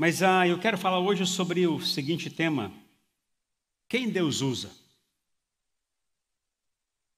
[0.00, 2.72] Mas ah, eu quero falar hoje sobre o seguinte tema:
[3.88, 4.70] quem Deus usa?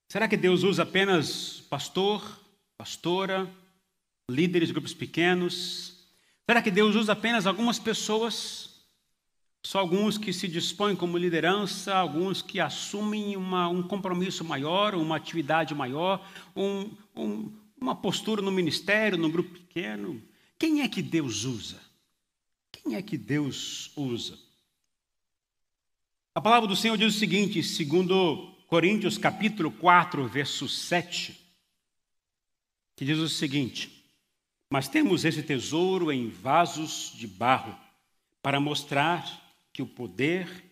[0.09, 2.41] Será que Deus usa apenas pastor,
[2.79, 3.47] pastora,
[4.31, 6.07] líderes de grupos pequenos?
[6.47, 8.71] Será que Deus usa apenas algumas pessoas?
[9.63, 15.17] Só alguns que se dispõem como liderança, alguns que assumem uma, um compromisso maior, uma
[15.17, 20.23] atividade maior, um, um, uma postura no ministério, no grupo pequeno.
[20.59, 21.90] Quem é que Deus usa?
[22.83, 24.39] Quem é que Deus usa?
[26.35, 31.39] A palavra do Senhor diz o seguinte, segundo Coríntios capítulo 4, verso 7,
[32.97, 34.05] que diz o seguinte:
[34.71, 37.79] Mas temos esse tesouro em vasos de barro,
[38.41, 40.65] para mostrar que o poder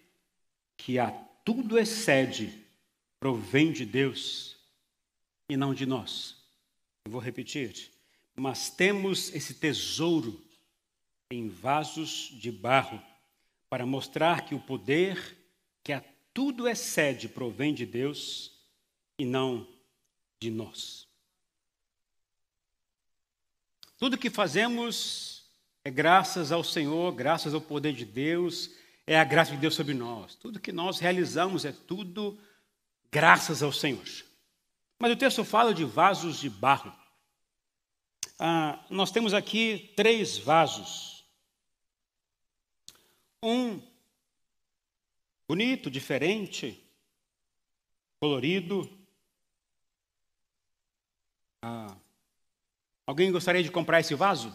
[0.78, 1.10] que a
[1.44, 2.64] tudo excede
[3.20, 4.56] provém de Deus
[5.46, 6.36] e não de nós.
[7.04, 7.90] Eu vou repetir.
[8.34, 10.47] Mas temos esse tesouro
[11.30, 13.02] em vasos de barro
[13.68, 15.36] para mostrar que o poder
[15.84, 16.02] que a
[16.32, 18.52] tudo excede provém de Deus
[19.18, 19.66] e não
[20.40, 21.06] de nós.
[23.98, 25.44] Tudo que fazemos
[25.84, 28.70] é graças ao Senhor, graças ao poder de Deus,
[29.06, 30.34] é a graça de Deus sobre nós.
[30.34, 32.38] Tudo que nós realizamos é tudo
[33.10, 34.04] graças ao Senhor.
[34.98, 36.92] Mas o texto fala de vasos de barro.
[38.38, 41.17] Ah, nós temos aqui três vasos.
[43.42, 43.80] Um
[45.46, 46.82] bonito, diferente,
[48.20, 48.90] colorido.
[51.62, 51.96] Ah,
[53.06, 54.54] alguém gostaria de comprar esse vaso?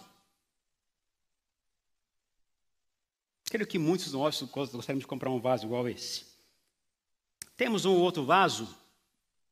[3.45, 6.25] Creio que muitos de nós gostaríamos de comprar um vaso igual esse.
[7.55, 8.67] Temos um outro vaso,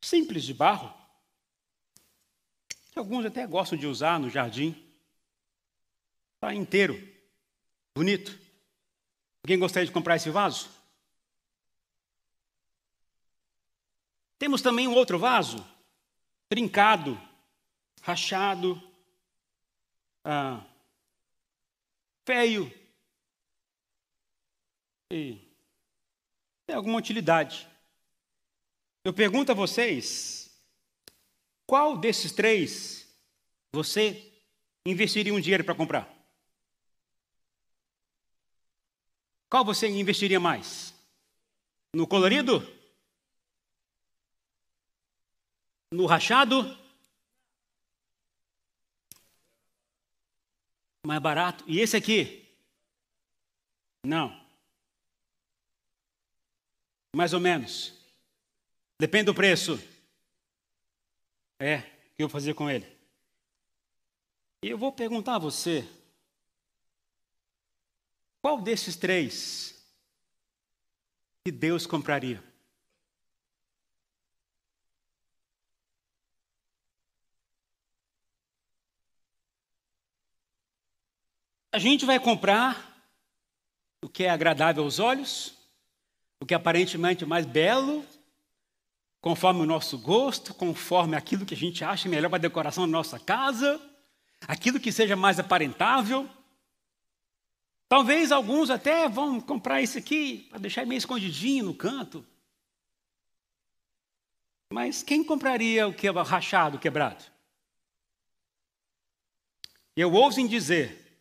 [0.02, 0.92] simples de barro,
[2.92, 4.76] que alguns até gostam de usar no jardim.
[6.36, 7.00] Está inteiro,
[7.96, 8.38] bonito.
[9.44, 10.70] Alguém gostaria de comprar esse vaso?
[14.38, 15.66] Temos também um outro vaso,
[16.50, 17.20] trincado,
[18.02, 18.82] rachado,
[20.24, 20.64] ah,
[22.26, 22.72] feio,
[25.12, 25.38] e
[26.66, 27.68] tem alguma utilidade.
[29.04, 30.50] Eu pergunto a vocês:
[31.68, 33.14] qual desses três
[33.74, 34.32] você
[34.86, 36.21] investiria um dinheiro para comprar?
[39.52, 40.94] Qual você investiria mais?
[41.94, 42.66] No colorido?
[45.92, 46.64] No rachado?
[51.06, 51.66] Mais barato?
[51.68, 52.48] E esse aqui?
[54.06, 54.42] Não.
[57.14, 57.94] Mais ou menos.
[58.98, 59.78] Depende do preço.
[61.60, 61.82] É, o
[62.16, 62.88] que eu vou fazer com ele?
[64.64, 65.86] E eu vou perguntar a você:
[68.42, 69.76] qual desses três
[71.46, 72.44] que Deus compraria?
[81.74, 83.08] A gente vai comprar
[84.04, 85.54] o que é agradável aos olhos,
[86.40, 88.04] o que é aparentemente mais belo,
[89.22, 92.92] conforme o nosso gosto, conforme aquilo que a gente acha melhor para a decoração da
[92.92, 93.80] nossa casa,
[94.46, 96.28] aquilo que seja mais aparentável.
[97.92, 102.26] Talvez alguns até vão comprar isso aqui para deixar meio escondidinho no canto.
[104.72, 107.22] Mas quem compraria o que rachado, quebrado?
[109.94, 111.20] Eu ouso em dizer,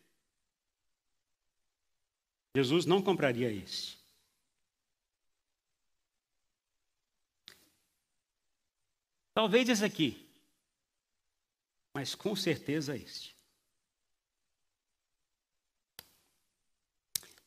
[2.56, 3.98] Jesus não compraria isso.
[9.34, 10.24] Talvez esse aqui,
[11.96, 13.39] mas com certeza este.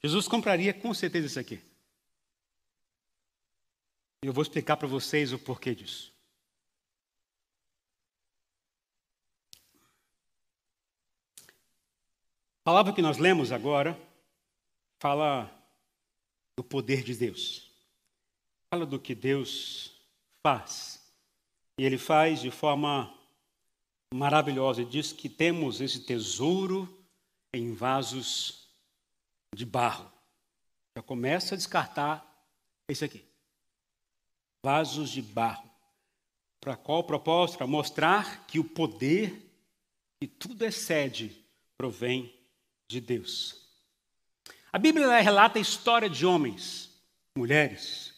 [0.03, 1.61] Jesus compraria com certeza esse aqui.
[4.21, 6.13] Eu vou explicar para vocês o porquê disso.
[12.59, 13.97] A palavra que nós lemos agora
[14.99, 15.49] fala
[16.57, 17.71] do poder de Deus.
[18.69, 20.01] Fala do que Deus
[20.41, 21.13] faz.
[21.77, 23.13] E ele faz de forma
[24.13, 24.81] maravilhosa.
[24.81, 26.87] Ele diz que temos esse tesouro
[27.53, 28.62] em vasos
[29.53, 30.11] de barro.
[30.95, 32.47] Já começa a descartar
[32.87, 33.25] esse aqui.
[34.63, 35.69] Vasos de barro.
[36.59, 37.57] Para qual propósito?
[37.57, 39.43] Para mostrar que o poder
[40.19, 41.45] que tudo excede
[41.77, 42.33] provém
[42.87, 43.67] de Deus.
[44.71, 46.89] A Bíblia relata a história de homens,
[47.35, 48.13] mulheres.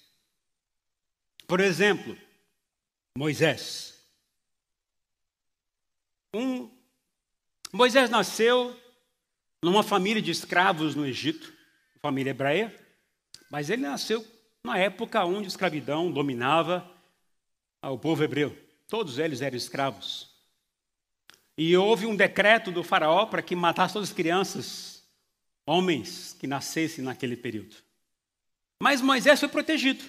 [1.48, 2.18] Por exemplo,
[3.18, 4.06] Moisés.
[6.34, 6.70] Um,
[7.74, 8.80] Moisés nasceu
[9.66, 11.52] numa família de escravos no Egito,
[12.00, 12.74] família hebreia,
[13.50, 14.24] mas ele nasceu
[14.64, 16.88] na época onde a escravidão dominava
[17.82, 18.56] o povo hebreu.
[18.88, 20.30] Todos eles eram escravos.
[21.58, 25.04] E houve um decreto do faraó para que matasse todas as crianças,
[25.66, 27.76] homens que nascessem naquele período.
[28.80, 30.04] Mas Moisés foi protegido.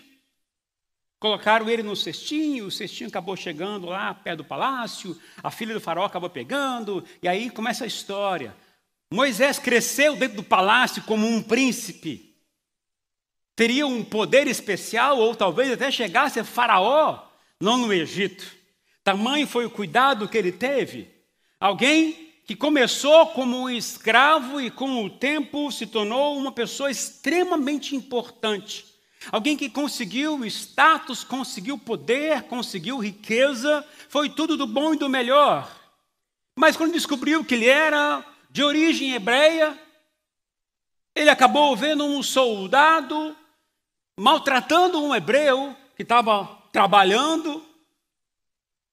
[1.18, 5.80] Colocaram ele no cestinho, o cestinho acabou chegando lá perto do palácio, a filha do
[5.80, 8.54] faraó acabou pegando, e aí começa a história.
[9.12, 12.34] Moisés cresceu dentro do palácio como um príncipe.
[13.54, 17.22] Teria um poder especial, ou talvez até chegasse a faraó,
[17.60, 18.44] não no Egito.
[19.02, 21.08] Tamanho foi o cuidado que ele teve.
[21.58, 27.96] Alguém que começou como um escravo e com o tempo se tornou uma pessoa extremamente
[27.96, 28.84] importante.
[29.32, 35.68] Alguém que conseguiu status, conseguiu poder, conseguiu riqueza, foi tudo do bom e do melhor.
[36.56, 38.24] Mas quando descobriu que ele era
[38.56, 39.78] de origem hebreia,
[41.14, 43.36] ele acabou vendo um soldado
[44.18, 47.62] maltratando um hebreu que estava trabalhando.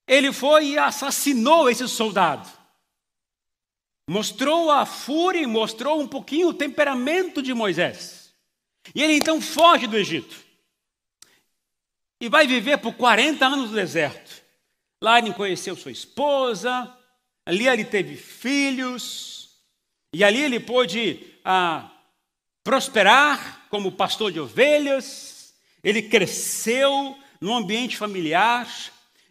[0.05, 2.49] Ele foi e assassinou esse soldado.
[4.05, 8.35] Mostrou a fúria e mostrou um pouquinho o temperamento de Moisés.
[8.93, 10.35] E ele então foge do Egito.
[12.19, 14.43] E vai viver por 40 anos no deserto.
[15.01, 16.93] Lá ele conheceu sua esposa,
[17.45, 19.32] ali ele teve filhos,
[20.13, 21.89] e ali ele pôde ah,
[22.63, 25.53] prosperar como pastor de ovelhas.
[25.83, 28.69] Ele cresceu no ambiente familiar,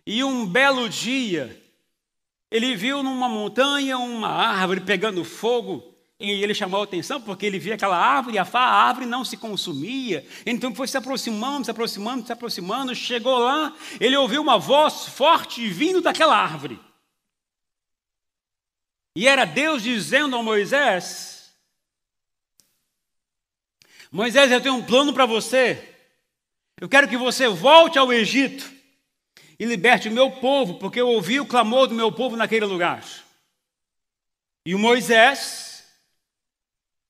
[0.07, 1.63] e um belo dia
[2.51, 5.83] ele viu numa montanha uma árvore pegando fogo
[6.21, 10.27] e ele chamou a atenção porque ele via aquela árvore a árvore não se consumia.
[10.45, 12.95] Então foi se aproximando, se aproximando, se aproximando.
[12.95, 16.79] Chegou lá, ele ouviu uma voz forte vindo daquela árvore.
[19.15, 21.53] E era Deus dizendo a Moisés:
[24.11, 25.89] Moisés, eu tenho um plano para você.
[26.81, 28.71] Eu quero que você volte ao Egito
[29.59, 33.05] e liberte o meu povo, porque eu ouvi o clamor do meu povo naquele lugar.
[34.67, 35.85] E o Moisés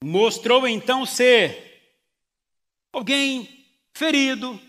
[0.02, 1.96] mostrou então ser
[2.93, 4.60] alguém ferido,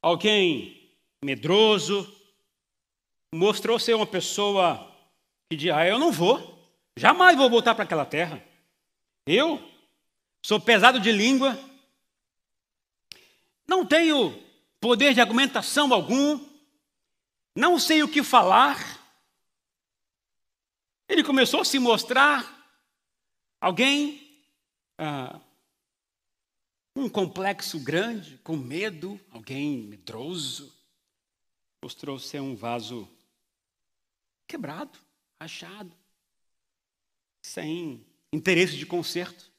[0.00, 0.90] alguém
[1.22, 2.12] medroso,
[3.32, 4.95] mostrou ser uma pessoa
[5.48, 6.58] que diz: ah, eu não vou,
[6.96, 8.42] jamais vou voltar para aquela terra.
[9.26, 9.62] Eu
[10.42, 11.58] sou pesado de língua,
[13.66, 14.42] não tenho
[14.80, 16.40] poder de argumentação algum,
[17.54, 19.04] não sei o que falar.
[21.08, 22.52] Ele começou a se mostrar
[23.60, 24.42] alguém
[24.98, 25.40] ah,
[26.94, 30.74] um complexo grande, com medo, alguém medroso.
[31.82, 33.08] Mostrou ser um vaso
[34.46, 34.98] quebrado,
[35.40, 35.92] rachado,
[37.42, 39.50] sem interesse de conserto.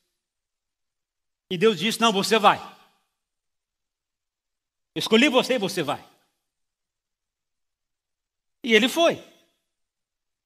[1.49, 2.59] E Deus disse: Não, você vai.
[4.95, 6.03] Escolhi você e você vai.
[8.63, 9.23] E ele foi.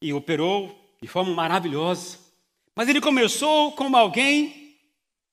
[0.02, 2.20] E operou de forma maravilhosa.
[2.76, 4.78] Mas ele começou como alguém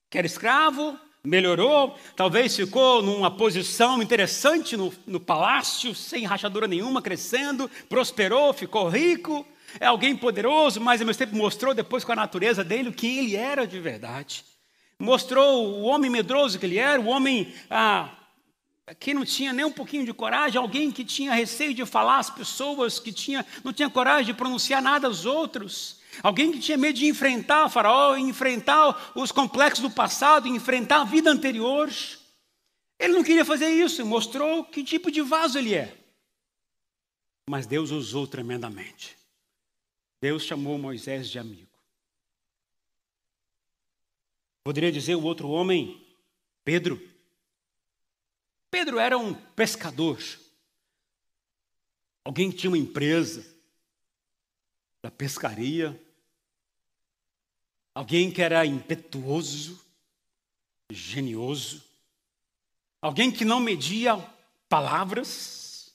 [0.09, 7.03] que era escravo, melhorou, talvez ficou numa posição interessante no, no palácio, sem rachadura nenhuma,
[7.03, 9.47] crescendo, prosperou, ficou rico.
[9.79, 13.19] É alguém poderoso, mas ao mesmo tempo mostrou depois com a natureza dele o que
[13.19, 14.45] ele era de verdade.
[14.99, 18.11] Mostrou o homem medroso que ele era, o homem ah,
[18.99, 22.31] que não tinha nem um pouquinho de coragem, alguém que tinha receio de falar às
[22.31, 26.99] pessoas, que tinha, não tinha coragem de pronunciar nada aos outros, alguém que tinha medo
[26.99, 31.91] de enfrentar o faraó, enfrentar os complexos do passado, enfrentar a vida anterior.
[32.99, 35.95] Ele não queria fazer isso, mostrou que tipo de vaso ele é.
[37.49, 39.18] Mas Deus usou tremendamente.
[40.21, 41.69] Deus chamou Moisés de amigo.
[44.65, 46.05] Poderia dizer o outro homem,
[46.65, 47.01] Pedro,
[48.71, 50.23] Pedro era um pescador,
[52.23, 53.47] alguém tinha uma empresa
[55.01, 55.99] da pescaria,
[57.95, 59.81] alguém que era impetuoso,
[60.91, 61.83] genioso,
[63.01, 64.19] alguém que não media
[64.69, 65.95] palavras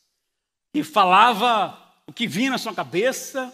[0.74, 3.53] e falava o que vinha na sua cabeça,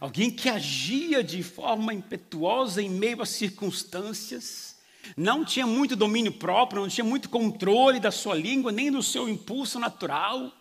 [0.00, 4.76] alguém que agia de forma impetuosa em meio às circunstâncias
[5.16, 9.28] não tinha muito domínio próprio, não tinha muito controle da sua língua, nem do seu
[9.28, 10.52] impulso natural.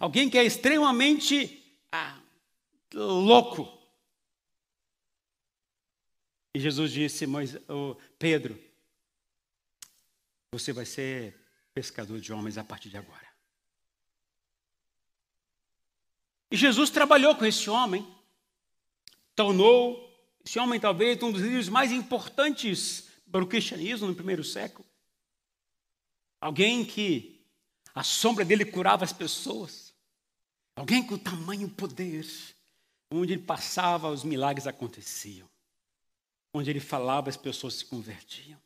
[0.00, 2.18] Alguém que é extremamente ah,
[2.92, 3.70] louco.
[6.54, 8.58] E Jesus disse, Moisés, oh, Pedro,
[10.52, 11.36] você vai ser
[11.72, 13.26] pescador de homens a partir de agora.
[16.50, 18.06] E Jesus trabalhou com esse homem,
[19.34, 20.02] tornou
[20.44, 24.86] Esse homem, talvez, um dos líderes mais importantes para o cristianismo no primeiro século.
[26.38, 27.42] Alguém que
[27.94, 29.94] a sombra dele curava as pessoas.
[30.76, 32.26] Alguém com tamanho poder.
[33.10, 35.48] Onde ele passava, os milagres aconteciam.
[36.52, 38.60] Onde ele falava, as pessoas se convertiam.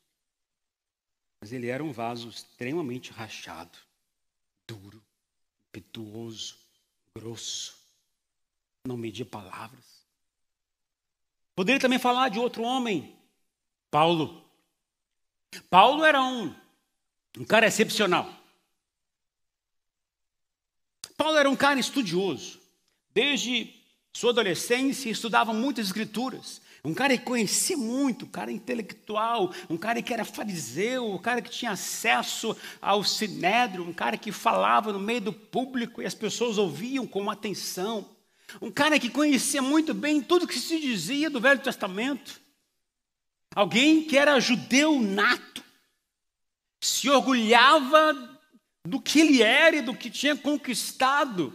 [1.40, 3.78] Mas ele era um vaso extremamente rachado,
[4.66, 5.00] duro,
[5.68, 6.58] impetuoso,
[7.14, 7.78] grosso.
[8.84, 9.97] Não media palavras.
[11.58, 13.16] Poderia também falar de outro homem,
[13.90, 14.44] Paulo.
[15.68, 16.54] Paulo era um,
[17.36, 18.32] um cara excepcional.
[21.16, 22.60] Paulo era um cara estudioso.
[23.12, 23.74] Desde
[24.12, 26.62] sua adolescência, estudava muitas escrituras.
[26.84, 31.42] Um cara que conhecia muito, um cara intelectual, um cara que era fariseu, um cara
[31.42, 36.14] que tinha acesso ao sinédrio, um cara que falava no meio do público e as
[36.14, 38.08] pessoas ouviam com atenção.
[38.60, 42.40] Um cara que conhecia muito bem tudo que se dizia do Velho Testamento.
[43.54, 45.62] Alguém que era judeu nato,
[46.80, 48.38] se orgulhava
[48.86, 51.54] do que ele era e do que tinha conquistado.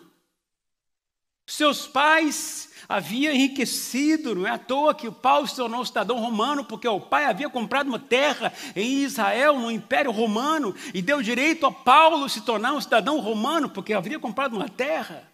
[1.47, 6.87] Seus pais haviam enriquecido, não é à toa que Paulo se tornou cidadão romano, porque
[6.87, 11.71] o pai havia comprado uma terra em Israel, no Império Romano, e deu direito a
[11.71, 15.32] Paulo se tornar um cidadão romano, porque havia comprado uma terra.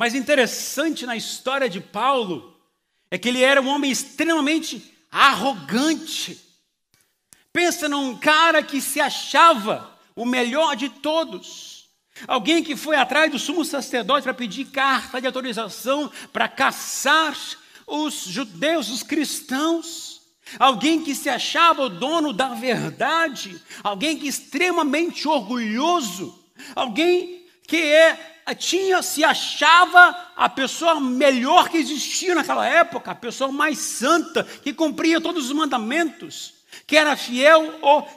[0.00, 2.56] Mas interessante na história de Paulo
[3.10, 6.40] é que ele era um homem extremamente arrogante.
[7.52, 11.90] Pensa num cara que se achava o melhor de todos.
[12.26, 17.36] Alguém que foi atrás do sumo sacerdote para pedir carta de autorização para caçar
[17.86, 20.22] os judeus, os cristãos.
[20.58, 23.62] Alguém que se achava o dono da verdade.
[23.84, 26.42] Alguém que é extremamente orgulhoso.
[26.74, 33.50] Alguém que é tinha, se achava a pessoa melhor que existia naquela época, a pessoa
[33.50, 36.54] mais santa, que cumpria todos os mandamentos,
[36.86, 38.08] que era fiel ou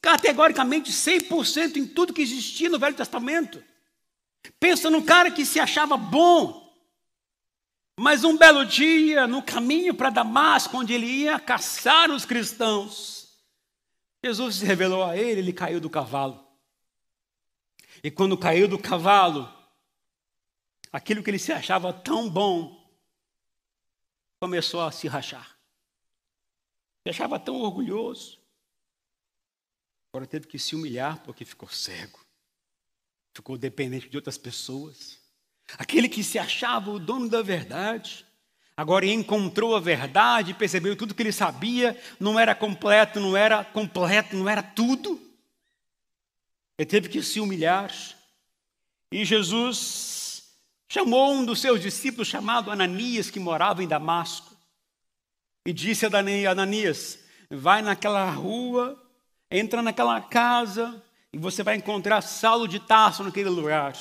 [0.00, 3.62] categoricamente 100% em tudo que existia no Velho Testamento.
[4.58, 6.70] Pensa num cara que se achava bom,
[7.98, 13.28] mas um belo dia, no caminho para Damasco, onde ele ia caçar os cristãos,
[14.24, 16.49] Jesus se revelou a ele, ele caiu do cavalo.
[18.02, 19.52] E quando caiu do cavalo,
[20.92, 22.80] aquilo que ele se achava tão bom
[24.40, 25.58] começou a se rachar.
[27.02, 28.40] Se achava tão orgulhoso.
[30.12, 32.18] Agora teve que se humilhar porque ficou cego.
[33.34, 35.20] Ficou dependente de outras pessoas.
[35.78, 38.26] Aquele que se achava o dono da verdade,
[38.76, 44.34] agora encontrou a verdade, percebeu tudo que ele sabia, não era completo, não era completo,
[44.34, 45.29] não era tudo.
[46.80, 47.92] Ele teve que se humilhar.
[49.12, 50.56] E Jesus
[50.88, 54.56] chamou um dos seus discípulos, chamado Ananias, que morava em Damasco,
[55.66, 57.18] e disse a Ananias:
[57.50, 58.98] Vai naquela rua,
[59.50, 63.94] entra naquela casa, e você vai encontrar Saulo de Tarso naquele lugar.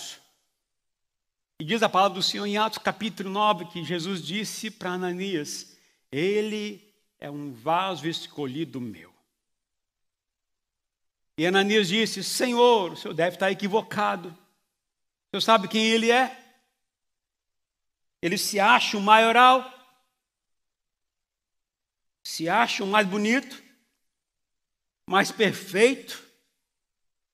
[1.60, 5.78] E diz a palavra do Senhor em Atos capítulo 9 que Jesus disse para Ananias:
[6.10, 6.82] Ele
[7.20, 9.09] é um vaso escolhido meu.
[11.40, 14.28] E Ananias disse: Senhor, o senhor deve estar equivocado.
[14.28, 16.38] O senhor sabe quem ele é?
[18.22, 19.64] Ele se acha o maioral,
[22.22, 23.64] se acha o mais bonito,
[25.08, 26.22] mais perfeito,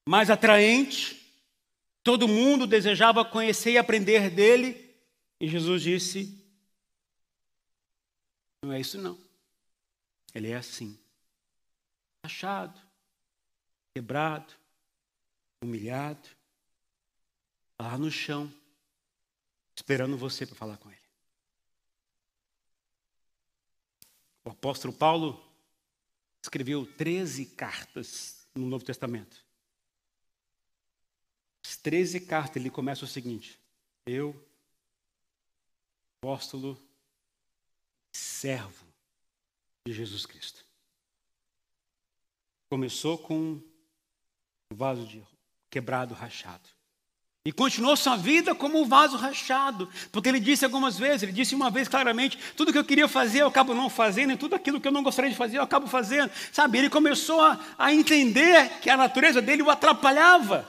[0.08, 1.20] mais atraente.
[2.04, 4.96] Todo mundo desejava conhecer e aprender dele.
[5.40, 6.48] E Jesus disse:
[8.62, 9.18] Não é isso, não.
[10.32, 10.96] Ele é assim,
[12.22, 12.85] achado,
[13.96, 14.54] quebrado,
[15.64, 16.28] humilhado,
[17.80, 18.54] lá no chão,
[19.74, 21.00] esperando você para falar com ele.
[24.44, 25.42] O apóstolo Paulo
[26.44, 29.46] escreveu 13 cartas no Novo Testamento.
[31.66, 33.58] As 13 cartas, ele começa o seguinte:
[34.06, 34.36] Eu,
[36.18, 36.78] apóstolo,
[38.12, 38.86] servo
[39.88, 40.66] de Jesus Cristo.
[42.70, 43.64] Começou com
[44.72, 45.22] o vaso de
[45.70, 46.70] quebrado, rachado.
[47.48, 51.54] E continuou sua vida como um vaso rachado, porque ele disse algumas vezes, ele disse
[51.54, 54.82] uma vez claramente: tudo que eu queria fazer eu acabo não fazendo, e tudo aquilo
[54.82, 56.32] que eu não gostaria de fazer eu acabo fazendo.
[56.52, 60.68] Sabe, ele começou a, a entender que a natureza dele o atrapalhava.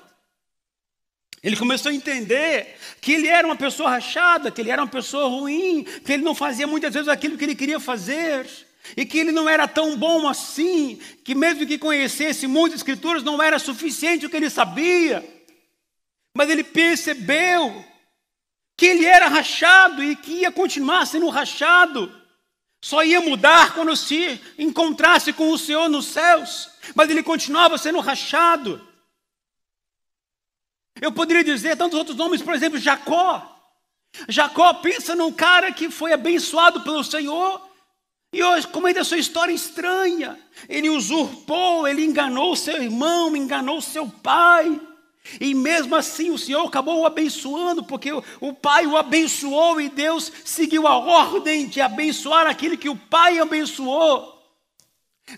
[1.42, 5.28] Ele começou a entender que ele era uma pessoa rachada, que ele era uma pessoa
[5.28, 8.46] ruim, que ele não fazia muitas vezes aquilo que ele queria fazer.
[8.94, 13.42] E que ele não era tão bom assim, que mesmo que conhecesse muitas escrituras, não
[13.42, 15.24] era suficiente o que ele sabia.
[16.34, 17.84] Mas ele percebeu
[18.76, 22.12] que ele era rachado e que ia continuar sendo rachado.
[22.82, 27.98] Só ia mudar quando se encontrasse com o Senhor nos céus, mas ele continuava sendo
[28.00, 28.86] rachado.
[31.00, 33.54] Eu poderia dizer tantos outros nomes, por exemplo, Jacó.
[34.28, 37.65] Jacó pensa num cara que foi abençoado pelo Senhor,
[38.36, 40.38] e hoje, como ainda a sua história estranha,
[40.68, 44.78] ele usurpou, ele enganou seu irmão, enganou seu pai.
[45.40, 50.30] E mesmo assim o Senhor acabou o abençoando, porque o pai o abençoou e Deus
[50.44, 54.38] seguiu a ordem de abençoar aquilo que o pai abençoou.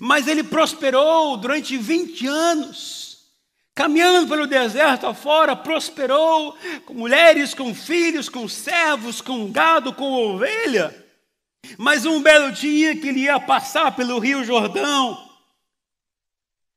[0.01, 3.29] Mas ele prosperou durante 20 anos,
[3.77, 11.08] caminhando pelo deserto afora, prosperou com mulheres, com filhos, com servos, com gado, com ovelha.
[11.77, 15.29] Mas um belo dia que ele ia passar pelo Rio Jordão,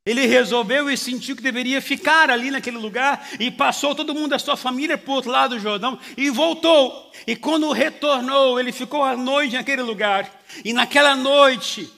[0.04, 4.40] ele resolveu e sentiu que deveria ficar ali naquele lugar e passou todo mundo da
[4.40, 7.12] sua família para o outro lado do Jordão e voltou.
[7.28, 10.42] E quando retornou, ele ficou a noite naquele lugar.
[10.66, 11.92] E naquela noite,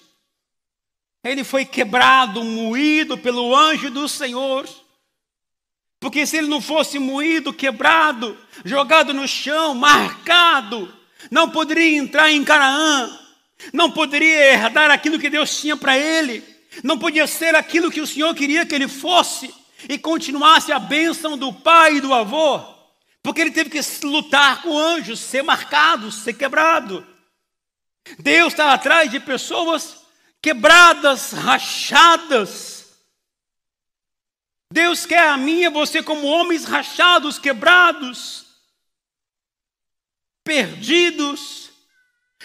[1.23, 4.67] ele foi quebrado, moído pelo anjo do Senhor.
[5.97, 10.93] Porque se ele não fosse moído, quebrado, jogado no chão, marcado,
[11.29, 13.19] não poderia entrar em Canaã,
[13.71, 18.07] não poderia herdar aquilo que Deus tinha para ele não podia ser aquilo que o
[18.07, 19.53] Senhor queria que ele fosse
[19.87, 22.59] e continuasse a bênção do pai e do avô,
[23.21, 27.05] porque ele teve que lutar com anjos, ser marcado, ser quebrado.
[28.19, 29.97] Deus está atrás de pessoas
[30.41, 32.85] quebradas, rachadas.
[34.71, 38.42] Deus quer a e você como homens rachados, quebrados,
[40.43, 41.71] perdidos.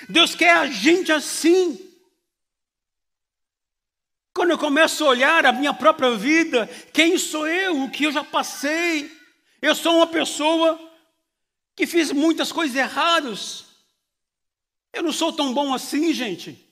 [0.08, 1.84] Deus quer a gente assim.
[4.32, 8.12] Quando eu começo a olhar a minha própria vida, quem sou eu, o que eu
[8.12, 9.10] já passei?
[9.60, 10.78] Eu sou uma pessoa
[11.74, 13.64] que fiz muitas coisas erradas.
[14.92, 16.64] Eu não sou tão bom assim, gente.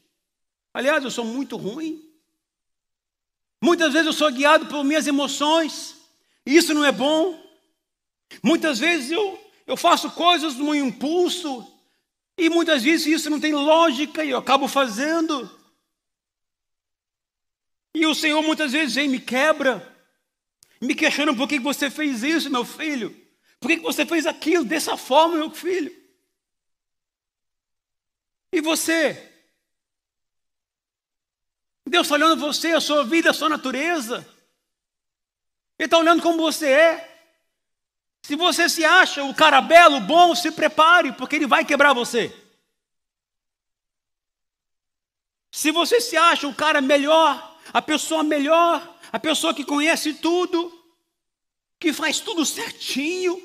[0.73, 2.07] Aliás, eu sou muito ruim.
[3.63, 5.97] Muitas vezes eu sou guiado por minhas emoções,
[6.45, 7.43] e isso não é bom.
[8.43, 11.67] Muitas vezes eu, eu faço coisas no impulso,
[12.39, 15.51] e muitas vezes isso não tem lógica e eu acabo fazendo.
[17.95, 19.97] E o Senhor muitas vezes vem me quebra,
[20.81, 23.27] me questiona por que você fez isso, meu filho.
[23.59, 25.91] Por que você fez aquilo dessa forma, meu filho?
[28.53, 29.33] E você?
[31.89, 34.19] Deus está olhando você, a sua vida, a sua natureza.
[35.79, 37.16] Ele está olhando como você é.
[38.27, 42.35] Se você se acha o cara belo, bom, se prepare, porque ele vai quebrar você.
[45.53, 50.77] Se você se acha o cara melhor, a pessoa melhor, a pessoa que conhece tudo,
[51.79, 53.41] que faz tudo certinho,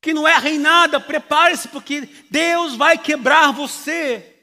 [0.00, 4.36] que não erra em nada, prepare-se, porque Deus vai quebrar você.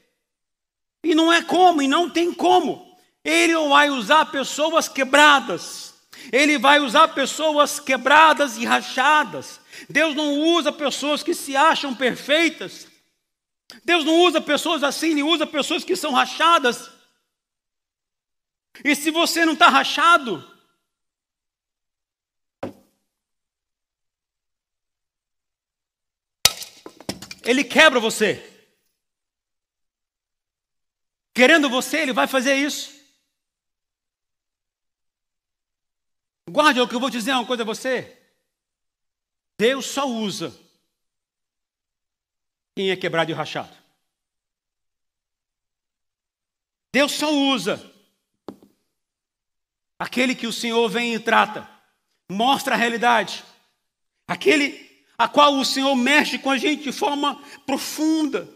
[1.03, 2.97] E não é como, e não tem como.
[3.25, 5.88] Ele vai usar pessoas quebradas.
[6.31, 9.59] Ele vai usar pessoas quebradas e rachadas.
[9.89, 12.87] Deus não usa pessoas que se acham perfeitas.
[13.83, 16.89] Deus não usa pessoas assim, ele usa pessoas que são rachadas.
[18.83, 20.43] E se você não está rachado,
[27.43, 28.45] ele quebra você.
[31.33, 32.98] Querendo você, ele vai fazer isso.
[36.49, 38.17] Guarde o que eu vou dizer uma coisa a você.
[39.57, 40.57] Deus só usa
[42.75, 43.75] quem é quebrado e rachado.
[46.91, 47.93] Deus só usa
[49.97, 51.69] aquele que o Senhor vem e trata,
[52.31, 53.43] mostra a realidade,
[54.27, 57.35] aquele a qual o Senhor mexe com a gente de forma
[57.65, 58.47] profunda.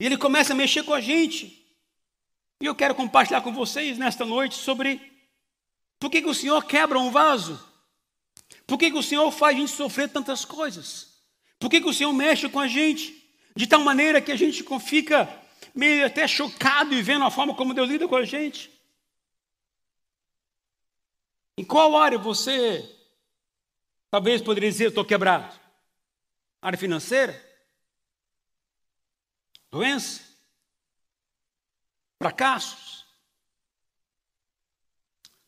[0.00, 1.64] E ele começa a mexer com a gente.
[2.60, 5.13] E eu quero compartilhar com vocês nesta noite sobre
[5.98, 7.58] por que, que o Senhor quebra um vaso?
[8.66, 11.22] Por que, que o Senhor faz a gente sofrer tantas coisas?
[11.58, 13.22] Por que, que o Senhor mexe com a gente
[13.54, 15.28] de tal maneira que a gente fica
[15.74, 18.70] meio até chocado e vendo a forma como Deus lida com a gente?
[21.56, 22.90] Em qual área você
[24.10, 25.58] talvez poderia dizer estou quebrado?
[26.60, 27.40] Área financeira?
[29.70, 30.22] Doença?
[32.18, 32.93] Fracassos?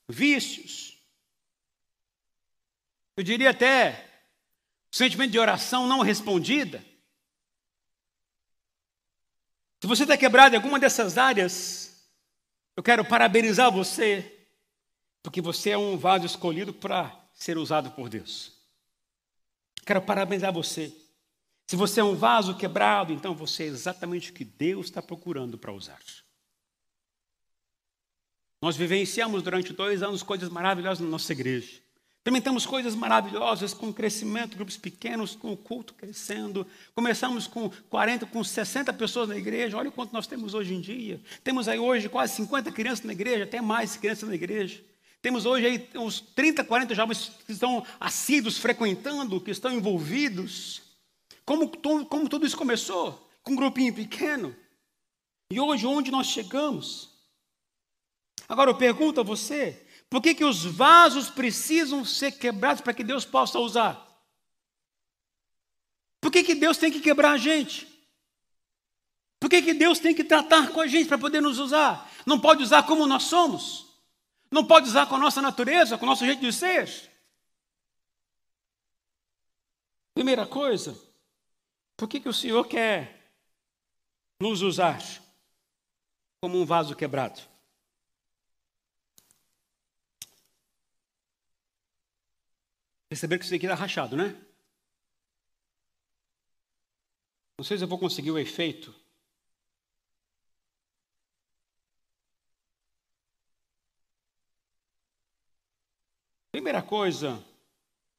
[0.09, 0.99] Vícios?
[3.16, 4.07] Eu diria até
[4.90, 6.85] sentimento de oração não respondida.
[9.81, 12.09] Se você está quebrado em alguma dessas áreas,
[12.77, 14.33] eu quero parabenizar você
[15.23, 18.53] porque você é um vaso escolhido para ser usado por Deus.
[19.85, 20.95] Quero parabenizar você.
[21.66, 25.59] Se você é um vaso quebrado, então você é exatamente o que Deus está procurando
[25.59, 25.99] para usar.
[28.67, 31.81] Nós vivenciamos durante dois anos coisas maravilhosas na nossa igreja.
[32.25, 36.67] Também temos coisas maravilhosas com crescimento, grupos pequenos, com o culto crescendo.
[36.93, 39.77] Começamos com 40, com 60 pessoas na igreja.
[39.77, 41.21] Olha o quanto nós temos hoje em dia.
[41.45, 44.83] Temos aí hoje quase 50 crianças na igreja, até mais crianças na igreja.
[45.23, 50.83] Temos hoje aí uns 30, 40 jovens que estão assíduos, frequentando, que estão envolvidos.
[51.45, 53.31] Como, como tudo isso começou?
[53.45, 54.57] Com um grupinho pequeno.
[55.53, 57.15] E hoje, onde nós chegamos?
[58.49, 63.05] Agora eu pergunto a você: por que, que os vasos precisam ser quebrados para que
[63.05, 64.05] Deus possa usar?
[66.21, 67.87] Por que, que Deus tem que quebrar a gente?
[69.39, 72.11] Por que, que Deus tem que tratar com a gente para poder nos usar?
[72.25, 73.87] Não pode usar como nós somos?
[74.51, 76.89] Não pode usar com a nossa natureza, com o nosso jeito de ser?
[80.15, 80.99] Primeira coisa,
[81.97, 83.33] por que, que o Senhor quer
[84.41, 84.99] nos usar
[86.41, 87.41] como um vaso quebrado?
[93.09, 94.35] Perceberam que isso aqui está rachado, né?
[97.59, 98.95] Não sei se eu vou conseguir o efeito.
[106.51, 107.42] Primeira coisa,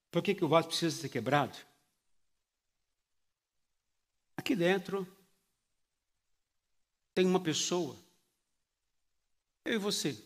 [0.10, 1.58] por que, que o vaso precisa ser quebrado?
[4.38, 5.06] Aqui dentro
[7.14, 7.98] tem uma pessoa,
[9.66, 10.24] eu e você.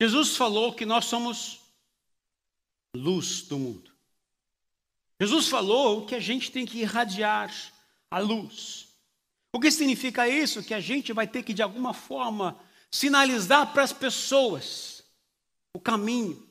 [0.00, 1.65] Jesus falou que nós somos
[2.94, 3.92] luz do mundo.
[5.20, 7.52] Jesus falou que a gente tem que irradiar
[8.10, 8.88] a luz.
[9.52, 10.62] O que significa isso?
[10.62, 12.58] Que a gente vai ter que, de alguma forma,
[12.90, 15.04] sinalizar para as pessoas
[15.72, 16.46] o caminho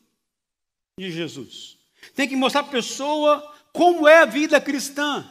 [0.99, 1.77] de Jesus.
[2.15, 5.29] Tem que mostrar para a pessoa como é a vida cristã.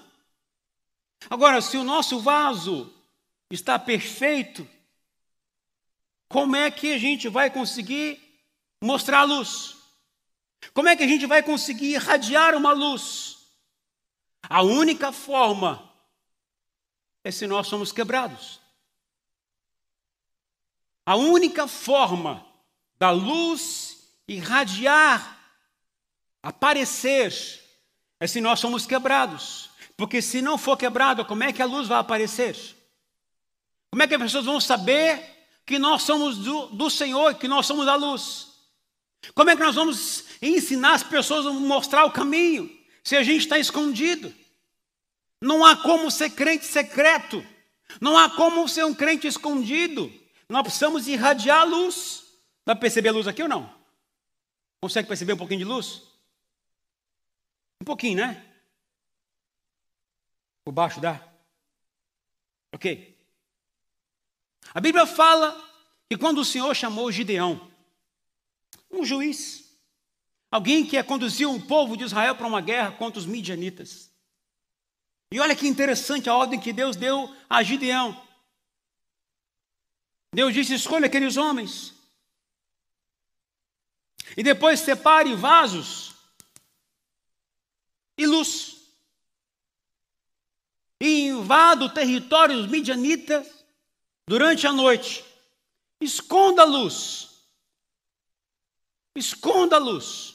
[1.28, 2.92] Agora, se o nosso vaso
[3.50, 4.68] está perfeito,
[6.28, 8.20] como é que a gente vai conseguir
[8.82, 9.76] mostrar a luz?
[10.72, 13.38] Como é que a gente vai conseguir irradiar uma luz?
[14.48, 15.90] A única forma
[17.22, 18.60] é se nós somos quebrados.
[21.06, 22.46] A única forma
[22.98, 25.38] da luz irradiar,
[26.42, 27.32] aparecer,
[28.18, 29.70] é se nós somos quebrados.
[29.96, 32.56] Porque se não for quebrado, como é que a luz vai aparecer?
[33.90, 37.66] Como é que as pessoas vão saber que nós somos do, do Senhor, que nós
[37.66, 38.53] somos a luz?
[39.32, 42.70] Como é que nós vamos ensinar as pessoas a mostrar o caminho
[43.02, 44.34] se a gente está escondido?
[45.40, 47.44] Não há como ser crente secreto.
[48.00, 50.12] Não há como ser um crente escondido.
[50.48, 52.24] Nós precisamos irradiar a luz.
[52.64, 53.72] Dá para perceber a luz aqui ou não?
[54.80, 56.02] Consegue perceber um pouquinho de luz?
[57.80, 58.44] Um pouquinho, né?
[60.64, 61.20] Por baixo dá?
[62.72, 63.14] Ok.
[64.74, 65.62] A Bíblia fala
[66.08, 67.70] que quando o Senhor chamou Gideão,
[68.94, 69.64] um juiz,
[70.50, 74.10] alguém que ia conduzir um povo de Israel para uma guerra contra os midianitas.
[75.30, 78.24] E olha que interessante a ordem que Deus deu a Gideão.
[80.32, 81.92] Deus disse: escolha aqueles homens.
[84.36, 86.14] E depois separe vasos
[88.16, 88.76] e luz.
[91.00, 93.64] E invada o território dos midianitas
[94.26, 95.24] durante a noite.
[96.00, 97.33] Esconda a luz
[99.14, 100.34] Esconda a luz.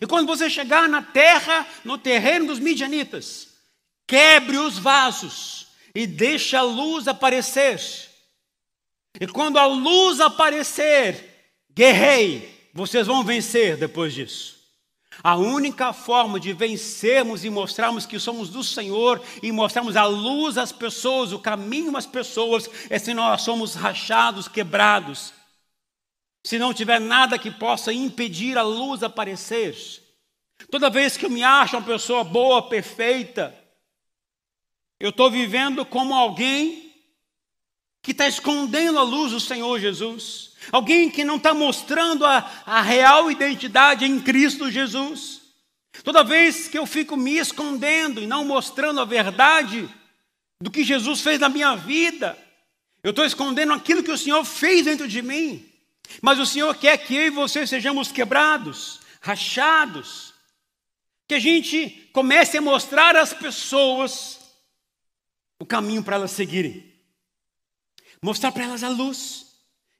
[0.00, 3.48] E quando você chegar na terra, no terreno dos midianitas,
[4.06, 7.80] quebre os vasos e deixe a luz aparecer.
[9.20, 14.60] E quando a luz aparecer, guerrei, vocês vão vencer depois disso.
[15.22, 20.56] A única forma de vencermos e mostrarmos que somos do Senhor e mostrarmos a luz
[20.56, 25.34] às pessoas, o caminho às pessoas, é se nós somos rachados, quebrados
[26.42, 29.76] se não tiver nada que possa impedir a luz aparecer.
[30.70, 33.56] Toda vez que eu me acho uma pessoa boa, perfeita,
[34.98, 36.92] eu estou vivendo como alguém
[38.02, 42.82] que está escondendo a luz do Senhor Jesus, alguém que não está mostrando a, a
[42.82, 45.40] real identidade em Cristo Jesus.
[46.02, 49.88] Toda vez que eu fico me escondendo e não mostrando a verdade
[50.60, 52.36] do que Jesus fez na minha vida,
[53.02, 55.71] eu estou escondendo aquilo que o Senhor fez dentro de mim.
[56.20, 60.34] Mas o Senhor quer que eu e você sejamos quebrados, rachados,
[61.26, 64.40] que a gente comece a mostrar às pessoas
[65.58, 66.92] o caminho para elas seguirem,
[68.20, 69.46] mostrar para elas a luz.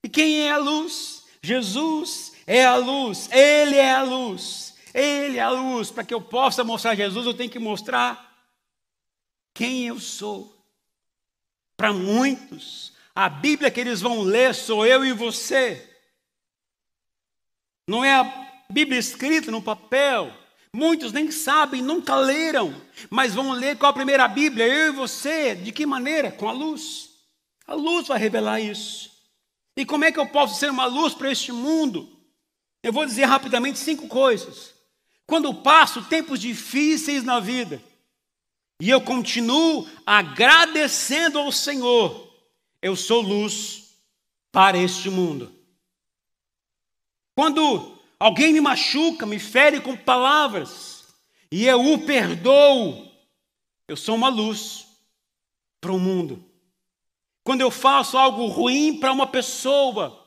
[0.04, 1.24] E quem é a luz?
[1.42, 4.72] Jesus é a luz, Ele é a luz.
[4.94, 5.90] Ele é a luz.
[5.90, 8.30] Para que eu possa mostrar Jesus, eu tenho que mostrar
[9.54, 10.54] quem eu sou.
[11.76, 15.91] Para muitos, a Bíblia que eles vão ler sou eu e você.
[17.86, 20.32] Não é a Bíblia escrita no papel.
[20.74, 22.74] Muitos nem sabem, nunca leram,
[23.10, 25.54] mas vão ler qual a primeira Bíblia, eu e você.
[25.54, 26.32] De que maneira?
[26.32, 27.10] Com a luz.
[27.66, 29.10] A luz vai revelar isso.
[29.76, 32.08] E como é que eu posso ser uma luz para este mundo?
[32.82, 34.74] Eu vou dizer rapidamente cinco coisas.
[35.26, 37.82] Quando passo tempos difíceis na vida,
[38.80, 42.28] e eu continuo agradecendo ao Senhor,
[42.82, 43.94] eu sou luz
[44.50, 45.54] para este mundo.
[47.34, 51.14] Quando alguém me machuca, me fere com palavras,
[51.50, 53.10] e eu o perdoo,
[53.88, 54.86] eu sou uma luz
[55.80, 56.44] para o mundo.
[57.44, 60.26] Quando eu faço algo ruim para uma pessoa,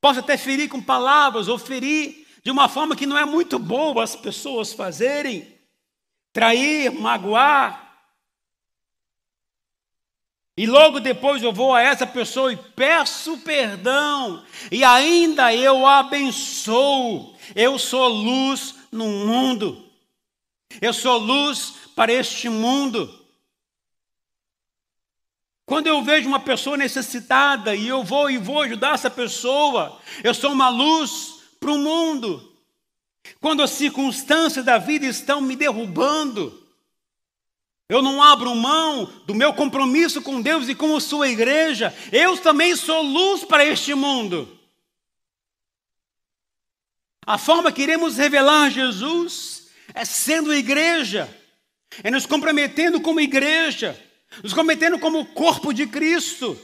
[0.00, 4.04] posso até ferir com palavras ou ferir de uma forma que não é muito boa
[4.04, 5.52] as pessoas fazerem,
[6.32, 7.83] trair, magoar.
[10.56, 17.34] E logo depois eu vou a essa pessoa e peço perdão, e ainda eu abençoo.
[17.56, 19.84] Eu sou luz no mundo,
[20.80, 23.22] eu sou luz para este mundo.
[25.66, 30.34] Quando eu vejo uma pessoa necessitada e eu vou e vou ajudar essa pessoa, eu
[30.34, 32.52] sou uma luz para o mundo.
[33.40, 36.63] Quando as circunstâncias da vida estão me derrubando,
[37.88, 42.36] eu não abro mão do meu compromisso com Deus e com a sua igreja, eu
[42.38, 44.58] também sou luz para este mundo.
[47.26, 51.28] A forma que iremos revelar Jesus é sendo igreja,
[52.02, 53.98] é nos comprometendo como igreja
[54.42, 56.58] nos cometendo como corpo de Cristo.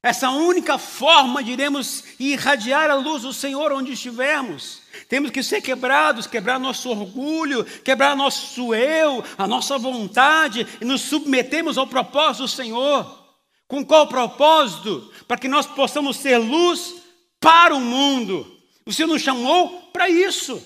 [0.00, 4.80] Essa única forma de iremos irradiar a luz do Senhor onde estivermos.
[5.08, 11.00] Temos que ser quebrados, quebrar nosso orgulho, quebrar nosso eu, a nossa vontade e nos
[11.00, 13.26] submetemos ao propósito do Senhor.
[13.66, 15.12] Com qual propósito?
[15.26, 16.94] Para que nós possamos ser luz
[17.40, 18.56] para o mundo.
[18.86, 20.64] O Senhor nos chamou para isso.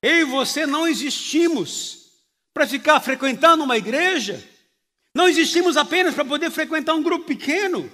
[0.00, 2.12] Eu e você não existimos
[2.54, 4.42] para ficar frequentando uma igreja
[5.18, 7.90] não existimos apenas para poder frequentar um grupo pequeno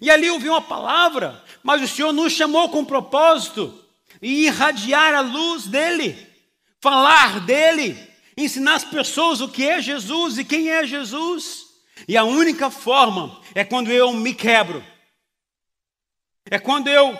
[0.00, 3.82] e ali ouvir uma palavra, mas o Senhor nos chamou com propósito
[4.20, 6.16] e irradiar a luz dele,
[6.80, 7.96] falar dele,
[8.36, 11.66] ensinar as pessoas o que é Jesus e quem é Jesus.
[12.06, 14.84] E a única forma é quando eu me quebro,
[16.50, 17.18] é quando eu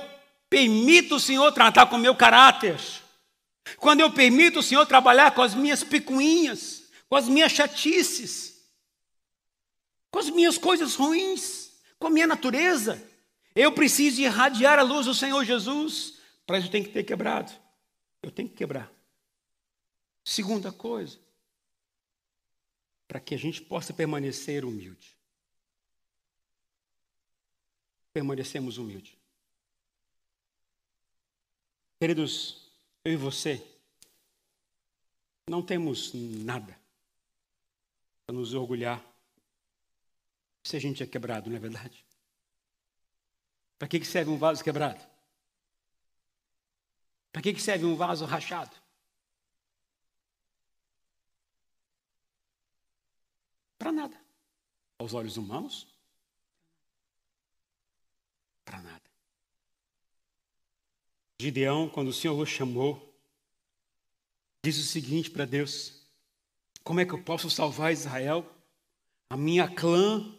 [0.49, 2.79] permito o Senhor tratar com o meu caráter,
[3.77, 8.51] quando eu permito o Senhor trabalhar com as minhas picuinhas, com as minhas chatices
[10.11, 11.60] com as minhas coisas ruins,
[12.01, 13.07] com a minha natureza.
[13.55, 16.19] Eu preciso irradiar a luz do Senhor Jesus.
[16.47, 17.53] Para isso eu tenho que ter quebrado.
[18.23, 18.91] Eu tenho que quebrar.
[20.25, 21.19] Segunda coisa,
[23.07, 25.17] para que a gente possa permanecer humilde.
[28.13, 29.17] Permanecemos humildes.
[31.99, 32.71] Queridos,
[33.05, 33.63] eu e você
[35.49, 36.79] não temos nada
[38.25, 39.05] para nos orgulhar
[40.71, 42.07] se a gente é quebrado, não é verdade?
[43.77, 45.05] Para que serve um vaso quebrado?
[47.33, 48.77] Para que serve um vaso rachado?
[53.79, 54.17] Para nada.
[54.99, 55.89] Aos olhos humanos?
[58.65, 59.03] Para nada.
[61.41, 63.13] Gideão, quando o Senhor o chamou,
[64.63, 66.07] disse o seguinte para Deus:
[66.85, 68.47] Como é que eu posso salvar Israel?
[69.31, 70.39] A minha clã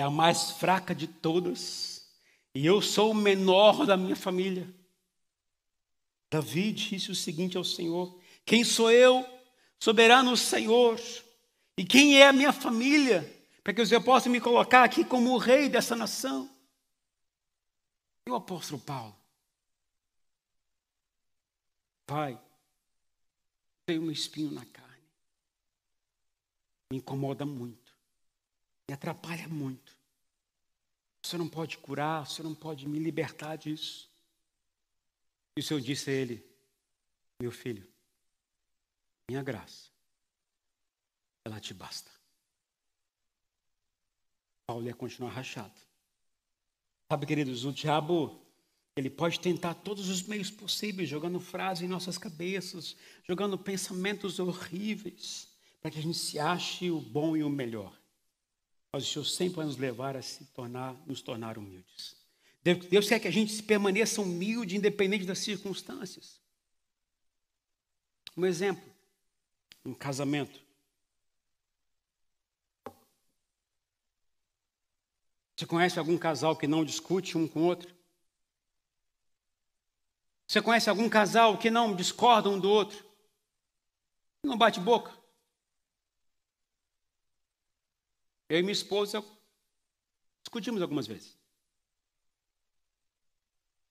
[0.00, 2.10] é a mais fraca de todas,
[2.54, 4.66] e eu sou o menor da minha família.
[6.30, 9.26] Davi disse o seguinte ao Senhor: Quem sou eu,
[9.78, 10.98] soberano Senhor?
[11.76, 13.30] E quem é a minha família,
[13.62, 16.50] para que Senhor possa me colocar aqui como o rei dessa nação?
[18.26, 19.14] E o apóstolo Paulo,
[22.06, 22.40] Pai,
[23.84, 25.04] tenho um espinho na carne,
[26.90, 27.89] me incomoda muito.
[28.90, 29.96] Me atrapalha muito.
[31.24, 34.10] Você não pode curar, você não pode me libertar disso.
[35.56, 36.44] E o Senhor disse a ele:
[37.40, 37.86] Meu filho,
[39.28, 39.90] minha graça,
[41.44, 42.10] ela te basta.
[44.66, 45.80] Paulo ia continuar rachado.
[47.12, 48.44] Sabe, queridos, o diabo,
[48.96, 55.46] ele pode tentar todos os meios possíveis, jogando frases em nossas cabeças, jogando pensamentos horríveis,
[55.80, 57.99] para que a gente se ache o bom e o melhor.
[58.92, 62.16] Mas o Senhor sempre vai nos levar a se tornar, nos tornar humildes.
[62.62, 66.40] Deus quer que a gente permaneça humilde, independente das circunstâncias.
[68.36, 68.84] Um exemplo,
[69.84, 70.60] um casamento.
[75.56, 77.94] Você conhece algum casal que não discute um com o outro?
[80.46, 83.04] Você conhece algum casal que não discorda um do outro?
[84.42, 85.19] Não bate boca?
[88.50, 89.24] Eu e minha esposa
[90.42, 91.38] discutimos algumas vezes.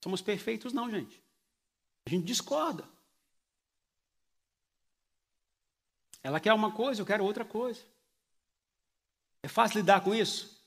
[0.03, 1.23] Somos perfeitos, não, gente.
[2.05, 2.87] A gente discorda.
[6.21, 7.81] Ela quer uma coisa, eu quero outra coisa.
[9.41, 10.61] É fácil lidar com isso?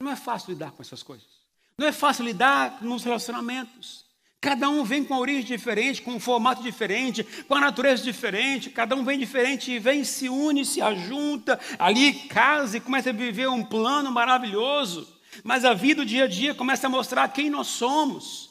[0.00, 1.28] Não é fácil lidar com essas coisas.
[1.76, 4.09] Não é fácil lidar nos relacionamentos.
[4.40, 8.96] Cada um vem com origem diferente, com um formato diferente, com a natureza diferente, cada
[8.96, 13.50] um vem diferente e vem, se une, se ajunta, ali casa e começa a viver
[13.50, 15.06] um plano maravilhoso.
[15.44, 18.50] Mas a vida, o dia a dia, começa a mostrar quem nós somos.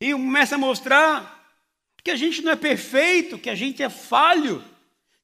[0.00, 1.38] E começa a mostrar
[2.02, 4.64] que a gente não é perfeito, que a gente é falho,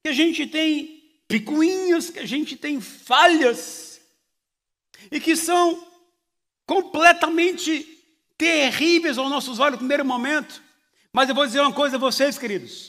[0.03, 4.00] que a gente tem picuinhas, que a gente tem falhas,
[5.11, 5.85] e que são
[6.66, 7.94] completamente
[8.37, 10.62] terríveis aos nossos olhos no primeiro momento.
[11.12, 12.88] Mas eu vou dizer uma coisa a vocês, queridos.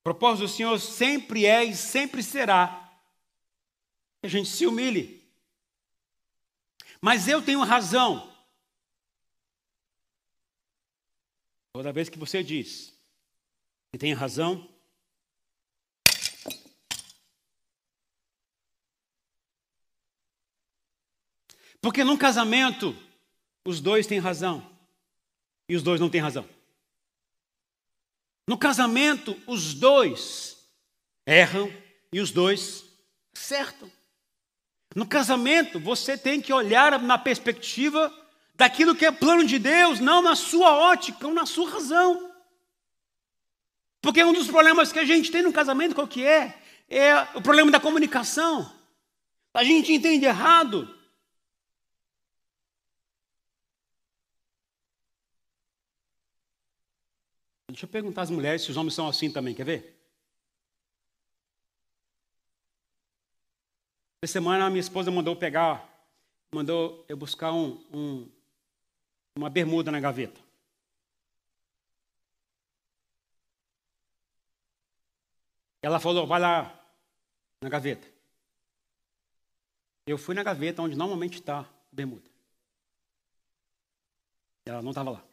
[0.00, 2.90] O propósito do Senhor sempre é e sempre será
[4.20, 5.20] que a gente se humilhe.
[7.00, 8.30] Mas eu tenho razão.
[11.72, 12.92] Toda vez que você diz
[13.92, 14.68] que tem razão,
[21.80, 22.96] porque num casamento
[23.70, 24.68] os dois têm razão
[25.68, 26.46] e os dois não têm razão.
[28.46, 30.58] No casamento, os dois
[31.24, 31.72] erram
[32.12, 32.84] e os dois
[33.32, 33.90] acertam.
[34.94, 38.12] No casamento, você tem que olhar na perspectiva
[38.54, 42.32] daquilo que é plano de Deus, não na sua ótica, ou na sua razão.
[44.02, 46.60] Porque um dos problemas que a gente tem no casamento, qual que é?
[46.88, 48.70] É o problema da comunicação.
[49.54, 50.92] A gente entende errado.
[57.70, 59.96] Deixa eu perguntar às mulheres se os homens são assim também, quer ver?
[64.22, 65.88] Essa semana a minha esposa mandou pegar,
[66.52, 68.28] mandou eu buscar um, um,
[69.36, 70.40] uma bermuda na gaveta.
[75.80, 76.78] Ela falou, vai lá
[77.62, 78.06] na gaveta.
[80.06, 82.28] Eu fui na gaveta onde normalmente está a bermuda.
[84.66, 85.29] Ela não estava lá.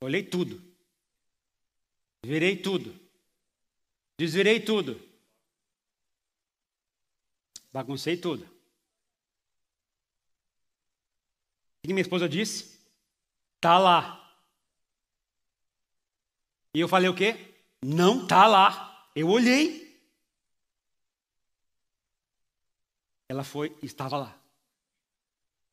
[0.00, 0.62] Olhei tudo.
[2.24, 2.94] Virei tudo.
[4.16, 5.00] Desvirei tudo.
[7.72, 8.44] Baguncei tudo.
[8.44, 8.48] O
[11.82, 12.78] que minha esposa disse?
[13.60, 14.16] Tá lá.
[16.74, 17.54] E eu falei o quê?
[17.82, 19.08] Não tá lá.
[19.14, 19.88] Eu olhei.
[23.28, 24.36] Ela foi e estava lá.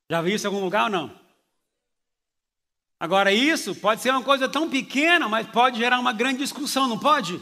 [0.10, 1.25] Já viu isso em algum lugar ou não?
[3.06, 6.98] Agora, isso pode ser uma coisa tão pequena, mas pode gerar uma grande discussão, não
[6.98, 7.40] pode?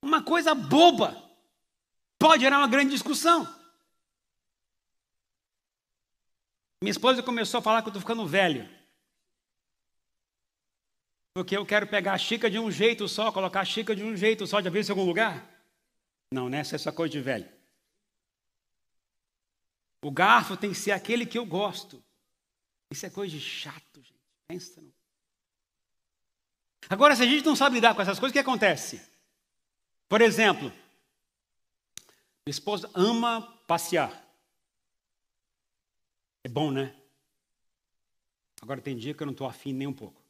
[0.00, 1.20] Uma coisa boba
[2.20, 3.42] pode gerar uma grande discussão.
[6.80, 8.70] Minha esposa começou a falar que eu estou ficando velho.
[11.34, 14.16] Porque eu quero pegar a xícara de um jeito só, colocar a xícara de um
[14.16, 14.62] jeito só.
[14.62, 15.50] Já viu isso em algum lugar?
[16.32, 16.58] Não, né?
[16.58, 17.50] Essa é só coisa de velho.
[20.00, 22.00] O garfo tem que ser aquele que eu gosto.
[22.90, 24.20] Isso é coisa de chato, gente.
[24.48, 24.92] Pensa não.
[26.88, 29.00] Agora, se a gente não sabe lidar com essas coisas, o que acontece?
[30.08, 30.72] Por exemplo,
[32.44, 34.10] minha esposa ama passear.
[36.42, 36.96] É bom, né?
[38.60, 40.20] Agora tem dia que eu não estou afim nem um pouco.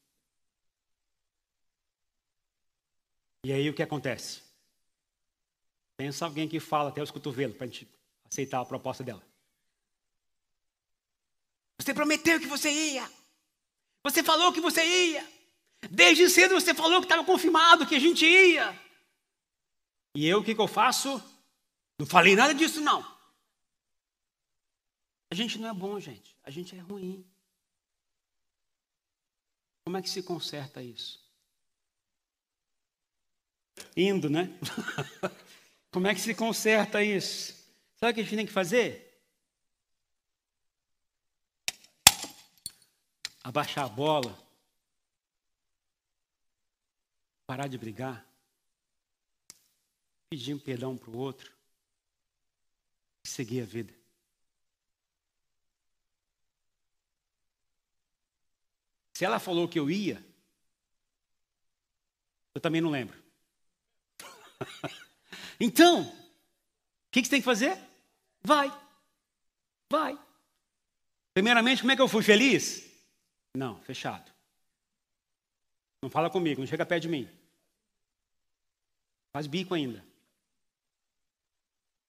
[3.43, 4.43] E aí o que acontece?
[5.97, 7.89] Pensa alguém que fala até os cotovelos para a gente
[8.31, 9.30] aceitar a proposta dela.
[11.81, 13.11] Você prometeu que você ia.
[14.05, 15.27] Você falou que você ia.
[15.91, 18.79] Desde cedo você falou que estava confirmado que a gente ia.
[20.15, 21.23] E eu o que, que eu faço?
[21.99, 23.01] Não falei nada disso, não.
[25.31, 26.37] A gente não é bom, gente.
[26.43, 27.25] A gente é ruim.
[29.83, 31.19] Como é que se conserta isso?
[33.97, 34.51] Indo, né?
[35.91, 37.55] Como é que se conserta isso?
[37.97, 39.10] Sabe o que a gente tem que fazer?
[43.43, 44.37] Abaixar a bola,
[47.47, 48.27] parar de brigar,
[50.29, 51.53] pedir um perdão para o outro
[53.25, 53.93] e seguir a vida.
[59.15, 60.25] Se ela falou que eu ia,
[62.55, 63.23] eu também não lembro.
[65.61, 67.79] então, o que, que você tem que fazer?
[68.43, 68.71] Vai.
[69.91, 70.19] Vai.
[71.35, 72.90] Primeiramente, como é que eu fui feliz?
[73.55, 74.33] Não, fechado.
[76.03, 77.29] Não fala comigo, não chega perto de mim.
[79.33, 80.05] Faz bico ainda.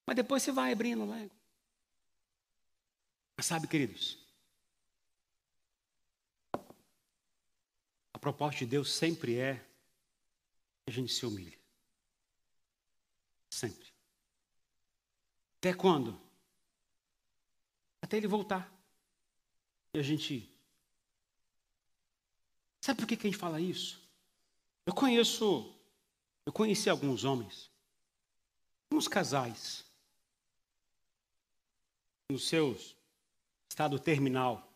[0.05, 1.31] Mas depois você vai abrindo logo.
[3.37, 4.17] Mas sabe, queridos,
[8.13, 11.59] a proposta de Deus sempre é que a gente se humilhe.
[13.49, 13.91] Sempre.
[15.57, 16.19] Até quando?
[18.01, 18.71] Até ele voltar.
[19.93, 20.50] E a gente.
[22.82, 24.01] Sabe por que, que a gente fala isso?
[24.88, 25.71] Eu conheço,
[26.47, 27.69] eu conheci alguns homens,
[28.91, 29.86] uns casais,
[32.32, 32.75] no seu
[33.69, 34.67] estado terminal.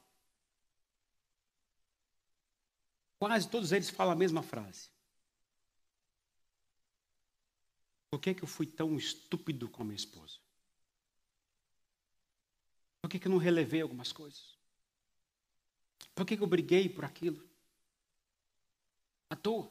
[3.18, 4.90] Quase todos eles falam a mesma frase.
[8.12, 10.38] Por que, que eu fui tão estúpido com a minha esposa?
[13.02, 14.56] Por que, que eu não relevei algumas coisas?
[16.14, 17.55] Por que, que eu briguei por aquilo?
[19.30, 19.70] À toa.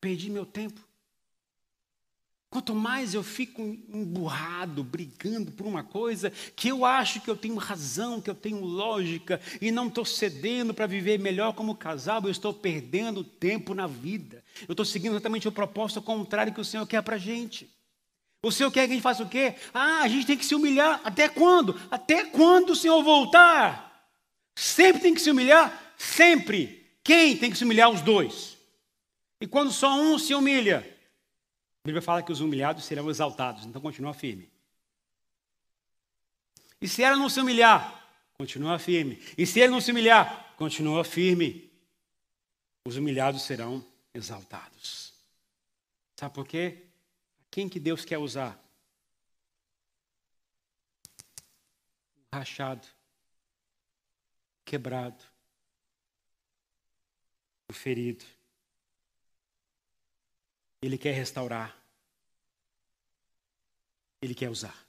[0.00, 0.88] Perdi meu tempo.
[2.50, 7.56] Quanto mais eu fico emburrado, brigando por uma coisa que eu acho que eu tenho
[7.56, 12.30] razão, que eu tenho lógica e não estou cedendo para viver melhor como casal, eu
[12.30, 14.42] estou perdendo tempo na vida.
[14.66, 17.68] Eu estou seguindo exatamente o propósito contrário que o Senhor quer para a gente.
[18.42, 19.54] O Senhor quer que a gente faça o quê?
[19.74, 21.02] Ah, a gente tem que se humilhar.
[21.04, 21.78] Até quando?
[21.90, 24.08] Até quando o Senhor voltar?
[24.54, 25.87] Sempre tem que se humilhar?
[25.98, 26.96] Sempre.
[27.02, 27.90] Quem tem que se humilhar?
[27.90, 28.56] Os dois.
[29.40, 30.78] E quando só um se humilha?
[31.84, 34.50] A Bíblia fala que os humilhados serão exaltados, então continua firme.
[36.80, 39.20] E se ela não se humilhar, continua firme.
[39.36, 41.68] E se ele não se humilhar, continua firme.
[42.86, 43.84] Os humilhados serão
[44.14, 45.12] exaltados.
[46.16, 46.84] Sabe por quê?
[47.50, 48.58] Quem que Deus quer usar?
[52.32, 52.86] Rachado,
[54.64, 55.24] quebrado,
[57.68, 58.24] o ferido.
[60.80, 61.76] Ele quer restaurar.
[64.22, 64.86] Ele quer usar.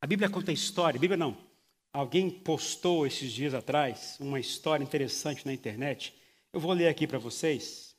[0.00, 1.36] A Bíblia conta história, Bíblia não.
[1.92, 6.14] Alguém postou esses dias atrás uma história interessante na internet.
[6.52, 7.96] Eu vou ler aqui para vocês,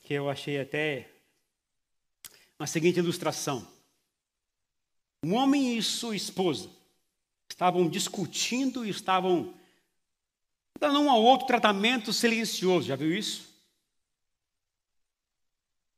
[0.00, 1.08] que eu achei até
[2.58, 3.68] a seguinte ilustração.
[5.22, 6.70] Um homem e sua esposa
[7.48, 9.54] estavam discutindo e estavam
[10.82, 12.88] dando um ao outro tratamento silencioso.
[12.88, 13.48] Já viu isso?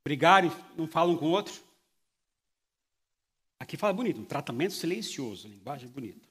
[0.05, 1.55] Brigarem, não falam com o outro.
[3.59, 6.29] Aqui fala bonito, um tratamento silencioso, linguagem bonita.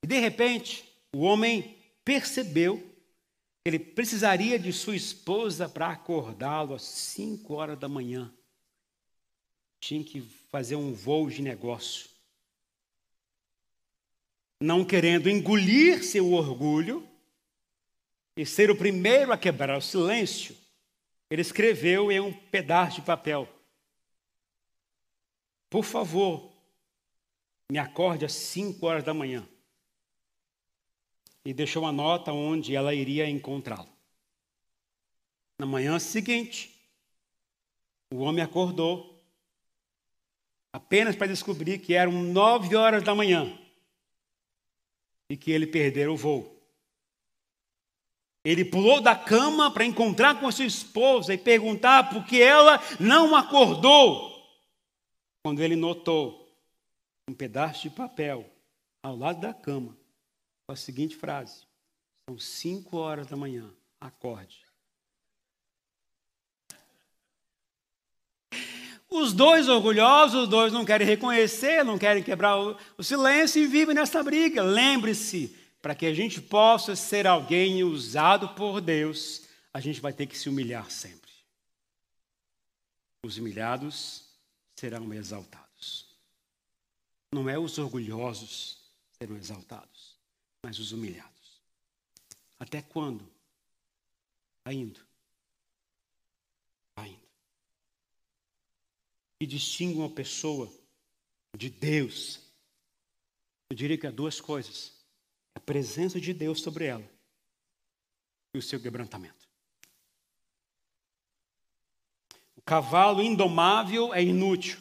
[0.00, 6.82] E de repente, o homem percebeu que ele precisaria de sua esposa para acordá-lo às
[6.82, 8.32] 5 horas da manhã.
[9.80, 10.20] Tinha que
[10.52, 12.08] fazer um voo de negócio.
[14.60, 17.08] Não querendo engolir seu orgulho,
[18.38, 20.56] e ser o primeiro a quebrar o silêncio,
[21.28, 23.48] ele escreveu em um pedaço de papel:
[25.68, 26.48] Por favor,
[27.68, 29.46] me acorde às 5 horas da manhã.
[31.44, 33.88] E deixou uma nota onde ela iria encontrá-lo.
[35.58, 36.80] Na manhã seguinte,
[38.08, 39.20] o homem acordou
[40.72, 43.58] apenas para descobrir que eram nove horas da manhã
[45.28, 46.57] e que ele perdera o voo.
[48.48, 52.80] Ele pulou da cama para encontrar com a sua esposa e perguntar por que ela
[52.98, 54.42] não acordou.
[55.44, 56.50] Quando ele notou
[57.28, 58.50] um pedaço de papel
[59.02, 59.94] ao lado da cama,
[60.66, 61.66] com a seguinte frase:
[62.26, 63.70] São cinco horas da manhã,
[64.00, 64.64] acorde.
[69.10, 73.94] Os dois orgulhosos, os dois não querem reconhecer, não querem quebrar o, silêncio e vivem
[73.94, 74.62] nessa briga.
[74.62, 80.26] Lembre-se, para que a gente possa ser alguém usado por Deus, a gente vai ter
[80.26, 81.30] que se humilhar sempre.
[83.24, 84.24] Os humilhados
[84.74, 86.06] serão exaltados.
[87.32, 88.78] Não é os orgulhosos
[89.18, 90.16] serão exaltados,
[90.62, 91.60] mas os humilhados.
[92.58, 93.30] Até quando?
[94.64, 95.00] Vai indo.
[96.96, 97.28] Vai indo.
[99.40, 100.72] E distingue uma pessoa
[101.56, 102.40] de Deus.
[103.70, 104.97] Eu diria que há duas coisas
[105.68, 107.06] presença de Deus sobre ela
[108.54, 109.46] e o seu quebrantamento.
[112.56, 114.80] O cavalo indomável é inútil.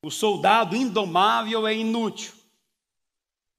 [0.00, 2.32] O soldado indomável é inútil.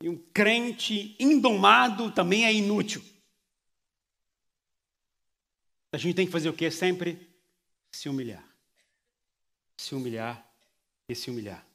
[0.02, 3.04] E um crente indomado também é inútil.
[5.92, 7.30] A gente tem que fazer o que sempre?
[7.92, 8.48] Se humilhar.
[9.76, 10.50] Se humilhar
[11.10, 11.68] e se humilhar.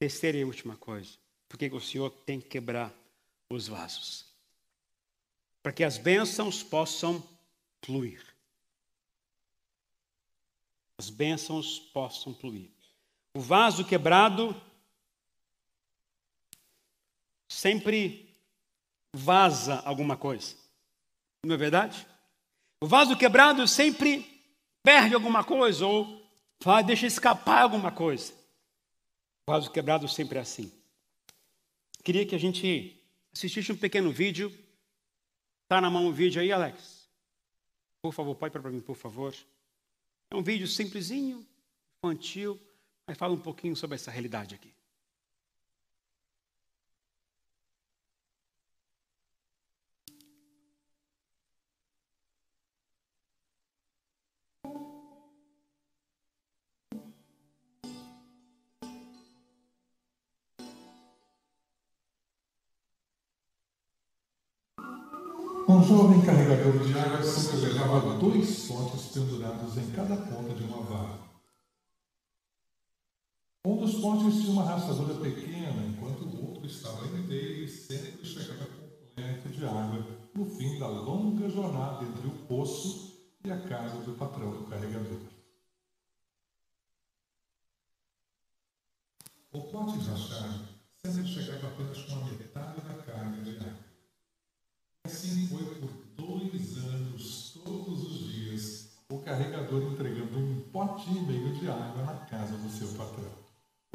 [0.00, 1.16] Terceira e última coisa.
[1.48, 2.92] Por que o Senhor tem que quebrar
[3.50, 4.26] os vasos?
[5.62, 7.22] Para que as bênçãos possam
[7.82, 8.24] fluir.
[10.98, 12.70] As bênçãos possam fluir.
[13.34, 14.60] O vaso quebrado
[17.48, 18.34] sempre
[19.12, 20.56] vaza alguma coisa.
[21.44, 22.06] Não é verdade?
[22.80, 24.42] O vaso quebrado sempre
[24.82, 26.24] perde alguma coisa ou
[26.86, 28.32] deixa escapar alguma coisa.
[29.46, 30.72] O vaso quebrado sempre é assim.
[32.02, 32.95] Queria que a gente
[33.36, 34.48] assistisse um pequeno vídeo.
[35.64, 37.06] Está na mão o vídeo aí, Alex?
[38.00, 39.34] Por favor, pode para mim, por favor.
[40.30, 41.46] É um vídeo simplesinho,
[41.98, 42.58] infantil,
[43.06, 44.72] mas fala um pouquinho sobre essa realidade aqui.
[65.68, 70.80] Um jovem carregador de água sempre levava dois potes pendurados em cada ponta de uma
[70.82, 71.18] vara.
[73.66, 78.64] Um dos potes tinha uma rachadura pequena, enquanto o outro estava inteiro e sempre chegava
[78.64, 80.06] completo de água
[80.36, 85.18] no fim da longa jornada entre o poço e a casa do patrão do carregador.
[89.52, 90.68] O pote rachado
[91.04, 93.85] sempre chegava apenas com a metade da carga de água.
[95.06, 101.54] Assim foi por dois anos, todos os dias, o carregador entregando um pote e meio
[101.54, 103.30] de água na casa do seu patrão.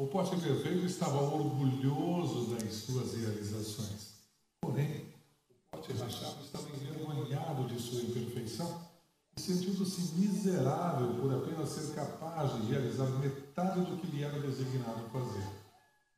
[0.00, 4.14] O pote vermelho estava orgulhoso das suas realizações.
[4.62, 5.12] Porém,
[5.50, 8.80] o pote rachado estava envergonhado de sua imperfeição
[9.36, 15.10] e sentindo-se miserável por apenas ser capaz de realizar metade do que lhe era designado
[15.12, 15.46] fazer.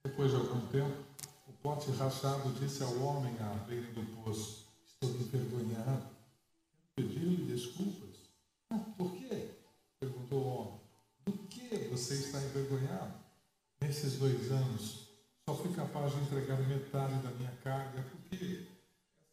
[0.05, 1.03] Depois de algum tempo,
[1.49, 4.64] o pote rachado disse ao homem à beira do poço:
[5.03, 6.07] Estou envergonhado.
[6.95, 8.17] Pediu-lhe desculpas.
[8.71, 9.51] Ah, por quê?
[10.01, 10.81] Perguntou o homem.
[11.25, 13.15] Do que você está envergonhado?
[13.81, 15.09] Nesses dois anos,
[15.49, 18.67] só fui capaz de entregar metade da minha carga, porque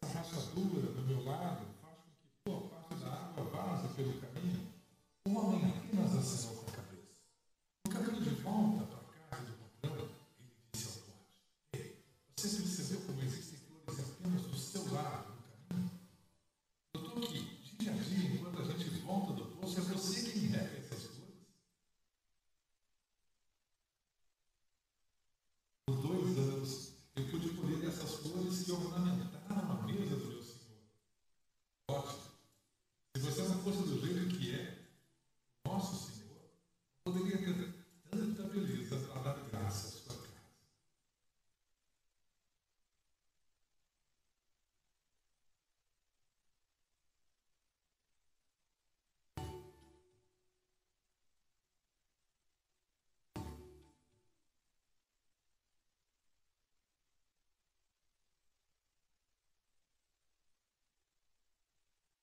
[0.02, 4.68] essa rachadura do meu lado faz com que boa parte da água vaza pelo caminho.
[5.26, 6.51] O homem apenas assinou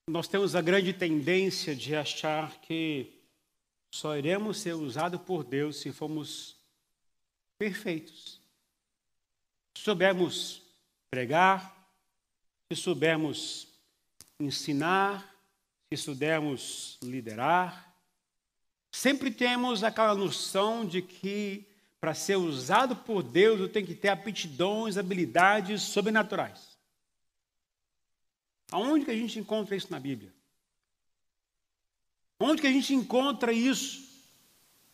[0.09, 3.13] Nós temos a grande tendência de achar que
[3.91, 6.55] só iremos ser usados por Deus se formos
[7.59, 8.41] perfeitos.
[9.77, 10.63] Se soubermos
[11.11, 11.87] pregar,
[12.67, 13.67] se soubermos
[14.39, 15.31] ensinar,
[15.93, 17.95] se soubermos liderar.
[18.91, 21.67] Sempre temos aquela noção de que
[22.01, 26.68] para ser usado por Deus eu tenho que ter aptidões, habilidades sobrenaturais.
[28.71, 30.33] Aonde que a gente encontra isso na Bíblia?
[32.39, 34.07] Onde que a gente encontra isso?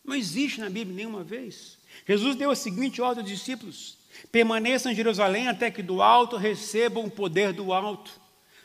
[0.03, 1.77] Não existe na Bíblia nenhuma vez.
[2.07, 3.97] Jesus deu a seguinte ordem aos discípulos:
[4.31, 8.19] permaneçam em Jerusalém até que do alto recebam o poder do alto.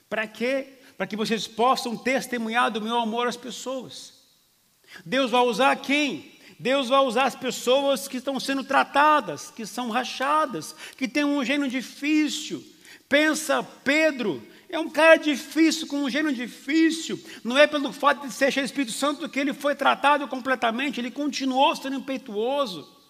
[0.08, 0.78] Para quê?
[0.96, 4.20] Para que vocês possam testemunhar do meu amor às pessoas.
[5.04, 6.32] Deus vai usar quem?
[6.58, 11.42] Deus vai usar as pessoas que estão sendo tratadas, que são rachadas, que têm um
[11.42, 12.62] gênio difícil.
[13.08, 17.20] Pensa Pedro, é um cara difícil, com um gênio difícil.
[17.42, 21.00] Não é pelo fato de ser cheio do Espírito Santo que ele foi tratado completamente,
[21.00, 23.00] ele continuou sendo impetuoso.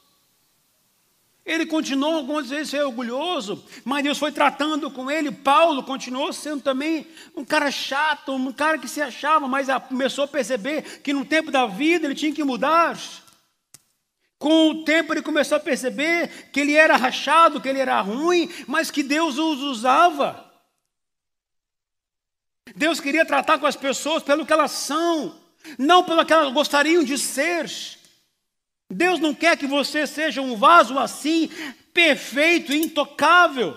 [1.44, 5.30] Ele continuou algumas vezes ser orgulhoso, mas Deus foi tratando com ele.
[5.30, 7.06] Paulo continuou sendo também
[7.36, 11.50] um cara chato, um cara que se achava, mas começou a perceber que no tempo
[11.50, 12.98] da vida ele tinha que mudar.
[14.38, 18.48] Com o tempo ele começou a perceber que ele era rachado, que ele era ruim,
[18.66, 20.49] mas que Deus os usava.
[22.76, 25.36] Deus queria tratar com as pessoas pelo que elas são,
[25.78, 27.70] não pelo que elas gostariam de ser.
[28.90, 31.48] Deus não quer que você seja um vaso assim,
[31.92, 33.76] perfeito, intocável.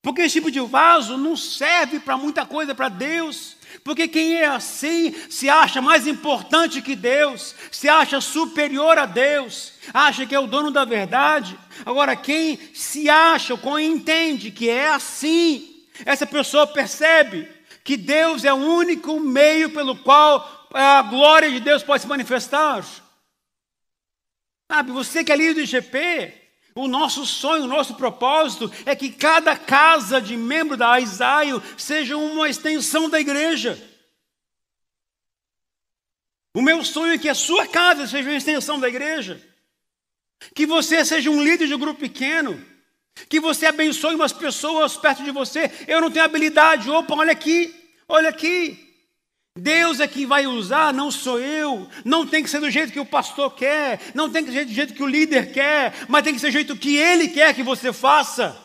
[0.00, 3.56] Porque esse tipo de vaso não serve para muita coisa para Deus.
[3.84, 9.74] Porque quem é assim se acha mais importante que Deus, se acha superior a Deus,
[9.92, 11.58] acha que é o dono da verdade.
[11.84, 15.67] Agora, quem se acha ou entende que é assim,
[16.04, 17.48] essa pessoa percebe
[17.84, 22.84] que Deus é o único meio pelo qual a glória de Deus pode se manifestar.
[24.70, 26.34] Sabe, você que é líder do IGP,
[26.74, 32.16] o nosso sonho, o nosso propósito é que cada casa de membro da Aisaio seja
[32.16, 33.82] uma extensão da igreja.
[36.54, 39.42] O meu sonho é que a sua casa seja uma extensão da igreja.
[40.54, 42.62] Que você seja um líder de um grupo pequeno.
[43.28, 45.70] Que você abençoe umas pessoas perto de você.
[45.86, 46.90] Eu não tenho habilidade.
[46.90, 47.74] Opa, olha aqui,
[48.08, 48.88] olha aqui.
[49.58, 51.88] Deus é quem vai usar, não sou eu.
[52.04, 54.72] Não tem que ser do jeito que o pastor quer, não tem que ser do
[54.72, 57.62] jeito que o líder quer, mas tem que ser do jeito que ele quer que
[57.62, 58.56] você faça.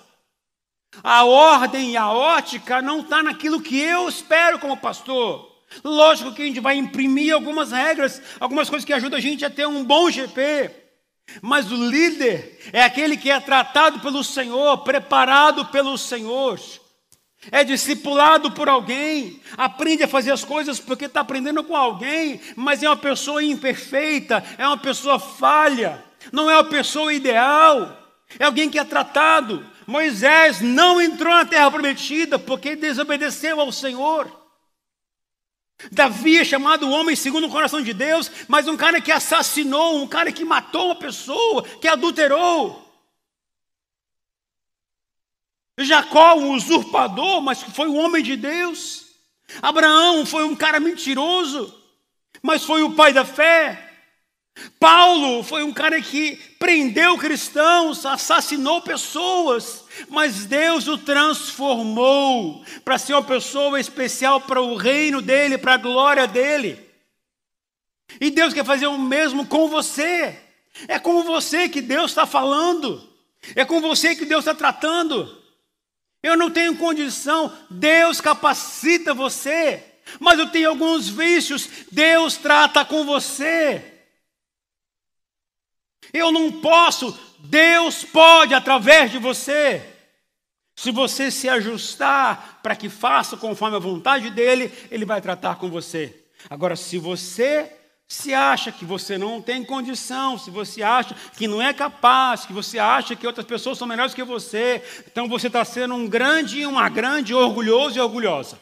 [1.04, 5.52] A ordem e a ótica não está naquilo que eu espero como pastor.
[5.84, 9.50] Lógico que a gente vai imprimir algumas regras, algumas coisas que ajudam a gente a
[9.50, 10.83] ter um bom GP.
[11.42, 16.60] Mas o líder é aquele que é tratado pelo Senhor, preparado pelo Senhor
[17.52, 22.82] é discipulado por alguém, aprende a fazer as coisas porque está aprendendo com alguém, mas
[22.82, 27.98] é uma pessoa imperfeita, é uma pessoa falha, não é uma pessoa ideal,
[28.40, 29.66] é alguém que é tratado.
[29.86, 34.43] Moisés não entrou na terra prometida porque desobedeceu ao Senhor.
[35.92, 40.08] Davi é chamado homem segundo o coração de Deus, mas um cara que assassinou, um
[40.08, 42.82] cara que matou uma pessoa, que adulterou.
[45.80, 49.08] Jacó, um usurpador, mas foi um homem de Deus.
[49.62, 51.74] Abraão foi um cara mentiroso,
[52.42, 53.93] mas foi o pai da fé.
[54.80, 63.14] Paulo foi um cara que prendeu cristãos, assassinou pessoas, mas Deus o transformou para ser
[63.14, 66.80] uma pessoa especial para o reino dele, para a glória dele.
[68.22, 70.40] E Deus quer fazer o mesmo com você.
[70.88, 73.08] É com você que Deus está falando,
[73.56, 75.42] é com você que Deus está tratando.
[76.22, 79.84] Eu não tenho condição, Deus capacita você.
[80.20, 83.93] Mas eu tenho alguns vícios, Deus trata com você.
[86.14, 89.82] Eu não posso, Deus pode através de você.
[90.76, 95.70] Se você se ajustar para que faça conforme a vontade dele, ele vai tratar com
[95.70, 96.26] você.
[96.50, 97.72] Agora, se você
[98.08, 102.54] se acha que você não tem condição, se você acha que não é capaz, que
[102.54, 106.66] você acha que outras pessoas são melhores que você, então você está sendo um grande,
[106.66, 108.60] uma grande orgulhoso e orgulhosa.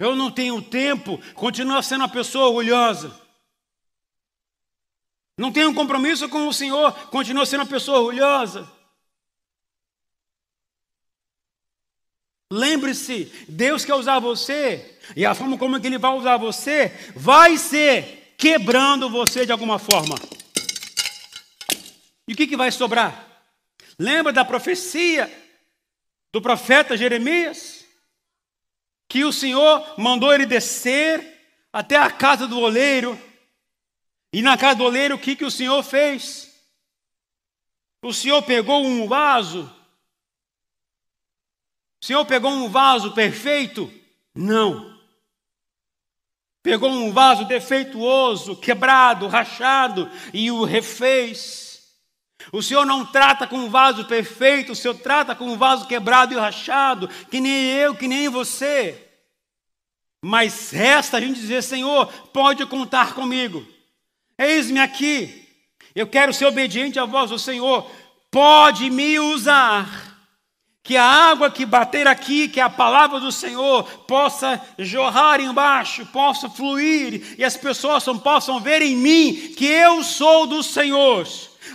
[0.00, 3.14] Eu não tenho tempo, continua sendo uma pessoa orgulhosa.
[5.36, 8.66] Não tenho compromisso com o Senhor, continua sendo uma pessoa orgulhosa.
[12.50, 18.34] Lembre-se, Deus quer usar você, e a forma como Ele vai usar você vai ser
[18.38, 20.14] quebrando você de alguma forma.
[22.26, 23.26] E o que, que vai sobrar?
[23.98, 25.30] Lembra da profecia
[26.32, 27.79] do profeta Jeremias?
[29.10, 31.38] Que o Senhor mandou ele descer
[31.70, 33.20] até a casa do oleiro,
[34.32, 36.50] e na casa do oleiro o que, que o Senhor fez?
[38.02, 39.70] O Senhor pegou um vaso
[42.02, 43.92] o Senhor pegou um vaso perfeito?
[44.34, 44.98] Não.
[46.62, 51.69] Pegou um vaso defeituoso, quebrado, rachado e o refez.
[52.52, 56.34] O Senhor não trata com um vaso perfeito, o Senhor trata com um vaso quebrado
[56.34, 59.06] e rachado, que nem eu, que nem você.
[60.22, 63.66] Mas resta a gente dizer: Senhor, pode contar comigo.
[64.38, 65.46] Eis-me aqui.
[65.94, 67.90] Eu quero ser obediente à voz do Senhor.
[68.30, 70.10] Pode me usar
[70.82, 76.48] que a água que bater aqui, que a palavra do Senhor possa jorrar embaixo, possa
[76.48, 81.26] fluir e as pessoas possam ver em mim que eu sou do Senhor.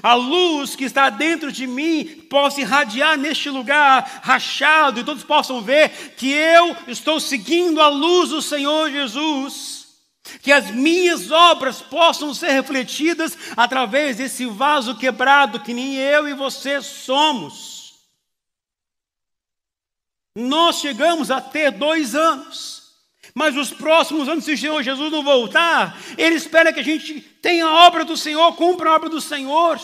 [0.02, 5.62] A luz que está dentro de mim possa irradiar neste lugar rachado e todos possam
[5.62, 9.86] ver que eu estou seguindo a luz do Senhor Jesus.
[10.42, 16.34] Que as minhas obras possam ser refletidas através desse vaso quebrado que nem eu e
[16.34, 17.94] você somos.
[20.36, 22.85] Nós chegamos a ter dois anos.
[23.38, 27.20] Mas os próximos anos, se o Senhor Jesus não voltar, Ele espera que a gente
[27.20, 29.78] tenha a obra do Senhor, cumpra a obra do Senhor.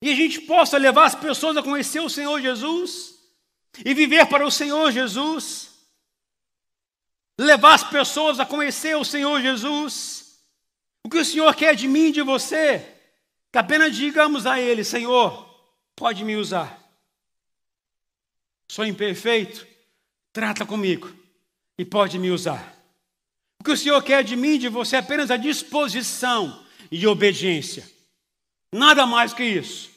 [0.00, 3.16] E a gente possa levar as pessoas a conhecer o Senhor Jesus
[3.84, 5.70] e viver para o Senhor Jesus.
[7.36, 10.40] Levar as pessoas a conhecer o Senhor Jesus.
[11.04, 12.96] O que o Senhor quer de mim e de você?
[13.50, 15.48] Que apenas digamos a Ele: Senhor,
[15.96, 16.78] pode me usar.
[18.68, 19.66] Sou imperfeito,
[20.32, 21.10] trata comigo
[21.78, 22.76] e pode me usar.
[23.60, 27.06] O que o Senhor quer de mim e de você é apenas a disposição e
[27.06, 27.88] obediência.
[28.72, 29.90] Nada mais que isso.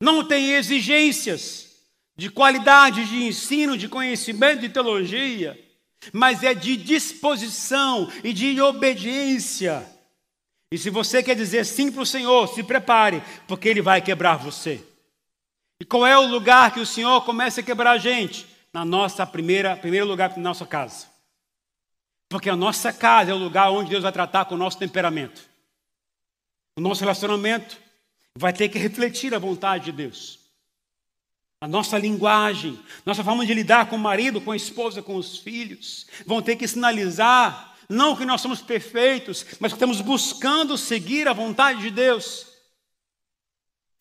[0.00, 1.66] Não tem exigências
[2.16, 5.58] de qualidade de ensino, de conhecimento, de teologia,
[6.12, 9.84] mas é de disposição e de obediência.
[10.70, 14.36] E se você quer dizer sim para o Senhor, se prepare, porque Ele vai quebrar
[14.36, 14.82] você.
[15.80, 18.46] E qual é o lugar que o Senhor começa a quebrar a gente?
[18.76, 21.06] Na nossa primeira, primeiro lugar, na nossa casa.
[22.28, 25.48] Porque a nossa casa é o lugar onde Deus vai tratar com o nosso temperamento.
[26.76, 27.78] O nosso relacionamento
[28.36, 30.40] vai ter que refletir a vontade de Deus.
[31.58, 35.38] A nossa linguagem, nossa forma de lidar com o marido, com a esposa, com os
[35.38, 41.26] filhos, vão ter que sinalizar não que nós somos perfeitos, mas que estamos buscando seguir
[41.28, 42.46] a vontade de Deus.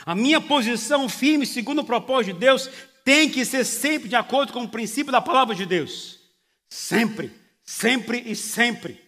[0.05, 2.69] A minha posição firme, segundo o propósito de Deus,
[3.05, 6.19] tem que ser sempre de acordo com o princípio da palavra de Deus.
[6.67, 7.31] Sempre,
[7.63, 8.99] sempre e sempre.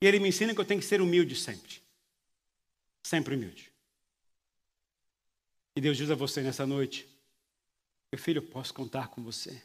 [0.00, 1.82] E ele me ensina que eu tenho que ser humilde sempre.
[3.02, 3.72] Sempre humilde.
[5.74, 7.08] E Deus diz a você nessa noite:
[8.12, 9.60] Meu filho, posso contar com você.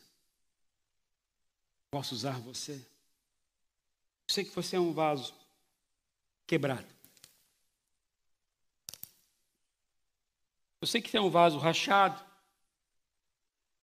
[1.91, 2.73] Posso usar você.
[2.73, 5.35] Eu sei que você é um vaso
[6.47, 6.87] quebrado.
[10.81, 12.26] Eu sei que você é um vaso rachado,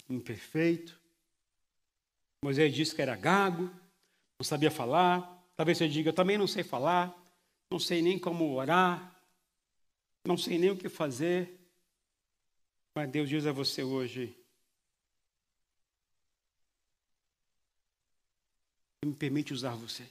[0.09, 1.01] imperfeito.
[2.43, 3.71] Moisés disse que era gago,
[4.39, 5.43] não sabia falar.
[5.57, 7.15] Talvez você diga, eu também não sei falar,
[7.71, 9.15] não sei nem como orar,
[10.27, 11.61] não sei nem o que fazer.
[12.95, 14.37] Mas Deus diz a você hoje:
[19.05, 20.09] me permite usar você.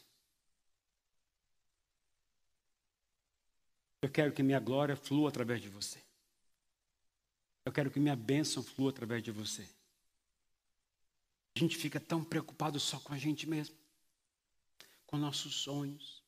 [4.02, 6.02] Eu quero que minha glória flua através de você.
[7.66, 9.68] Eu quero que minha bênção flua através de você.
[11.56, 13.76] A gente fica tão preocupado só com a gente mesmo,
[15.06, 16.24] com nossos sonhos,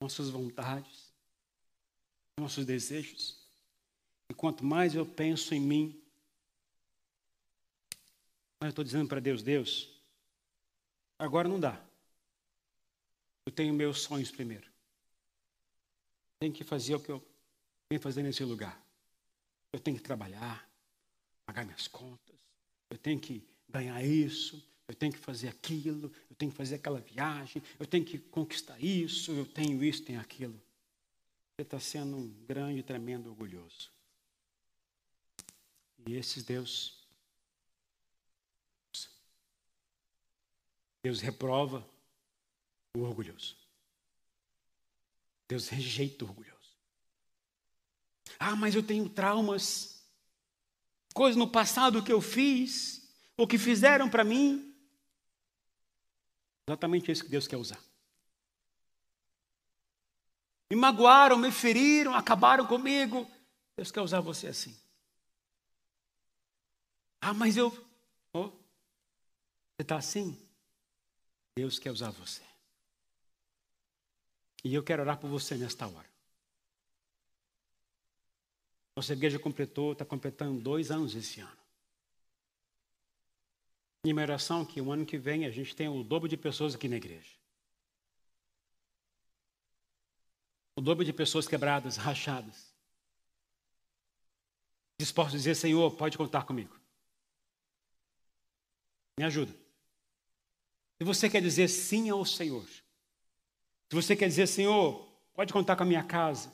[0.00, 1.12] nossas vontades,
[2.38, 3.38] nossos desejos.
[4.28, 6.02] E quanto mais eu penso em mim,
[8.60, 9.88] mas eu estou dizendo para Deus, Deus,
[11.18, 11.82] agora não dá.
[13.46, 14.72] Eu tenho meus sonhos primeiro
[16.42, 17.24] tenho que fazer o que eu
[17.88, 18.84] venho fazer nesse lugar.
[19.72, 20.68] Eu tenho que trabalhar,
[21.46, 22.34] pagar minhas contas,
[22.90, 27.00] eu tenho que ganhar isso, eu tenho que fazer aquilo, eu tenho que fazer aquela
[27.00, 30.60] viagem, eu tenho que conquistar isso, eu tenho isso, tenho aquilo.
[31.56, 33.90] Você está sendo um grande, tremendo orgulhoso.
[36.06, 36.98] E esses Deus,
[41.02, 41.88] Deus reprova
[42.94, 43.56] o orgulhoso.
[45.48, 46.52] Deus rejeita o orgulhoso.
[48.38, 50.04] Ah, mas eu tenho traumas,
[51.14, 53.01] coisas no passado que eu fiz,
[53.36, 54.74] ou que fizeram para mim.
[56.68, 57.82] Exatamente isso que Deus quer usar.
[60.70, 63.30] Me magoaram, me feriram, acabaram comigo.
[63.76, 64.76] Deus quer usar você assim.
[67.20, 67.68] Ah, mas eu.
[68.32, 70.38] Oh, você está assim?
[71.56, 72.42] Deus quer usar você.
[74.64, 76.10] E eu quero orar por você nesta hora.
[78.94, 81.61] Nossa igreja completou, está completando dois anos esse ano.
[84.04, 86.88] Minha oração que o ano que vem a gente tenha o dobro de pessoas aqui
[86.88, 87.30] na igreja.
[90.74, 92.74] O dobro de pessoas quebradas, rachadas.
[94.98, 96.76] Dispostos a dizer, Senhor, pode contar comigo.
[99.16, 99.52] Me ajuda.
[100.98, 105.84] Se você quer dizer sim ao Senhor, se você quer dizer, Senhor, pode contar com
[105.84, 106.52] a minha casa.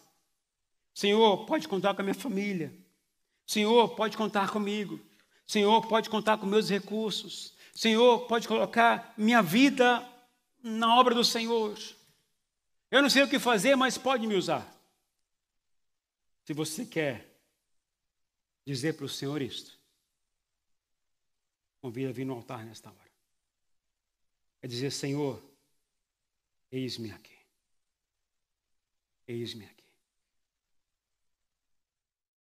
[0.92, 2.76] Senhor, pode contar com a minha família.
[3.46, 5.00] Senhor, pode contar comigo.
[5.48, 7.52] Senhor, pode contar com meus recursos.
[7.74, 10.06] Senhor, pode colocar minha vida
[10.62, 11.76] na obra do Senhor.
[12.88, 14.72] Eu não sei o que fazer, mas pode me usar.
[16.44, 17.36] Se você quer
[18.64, 19.76] dizer para o Senhor isto,
[21.80, 23.10] convida a vir no altar nesta hora.
[24.62, 25.42] É dizer, Senhor,
[26.70, 27.36] Eis-me aqui.
[29.26, 29.77] Eis-me aqui.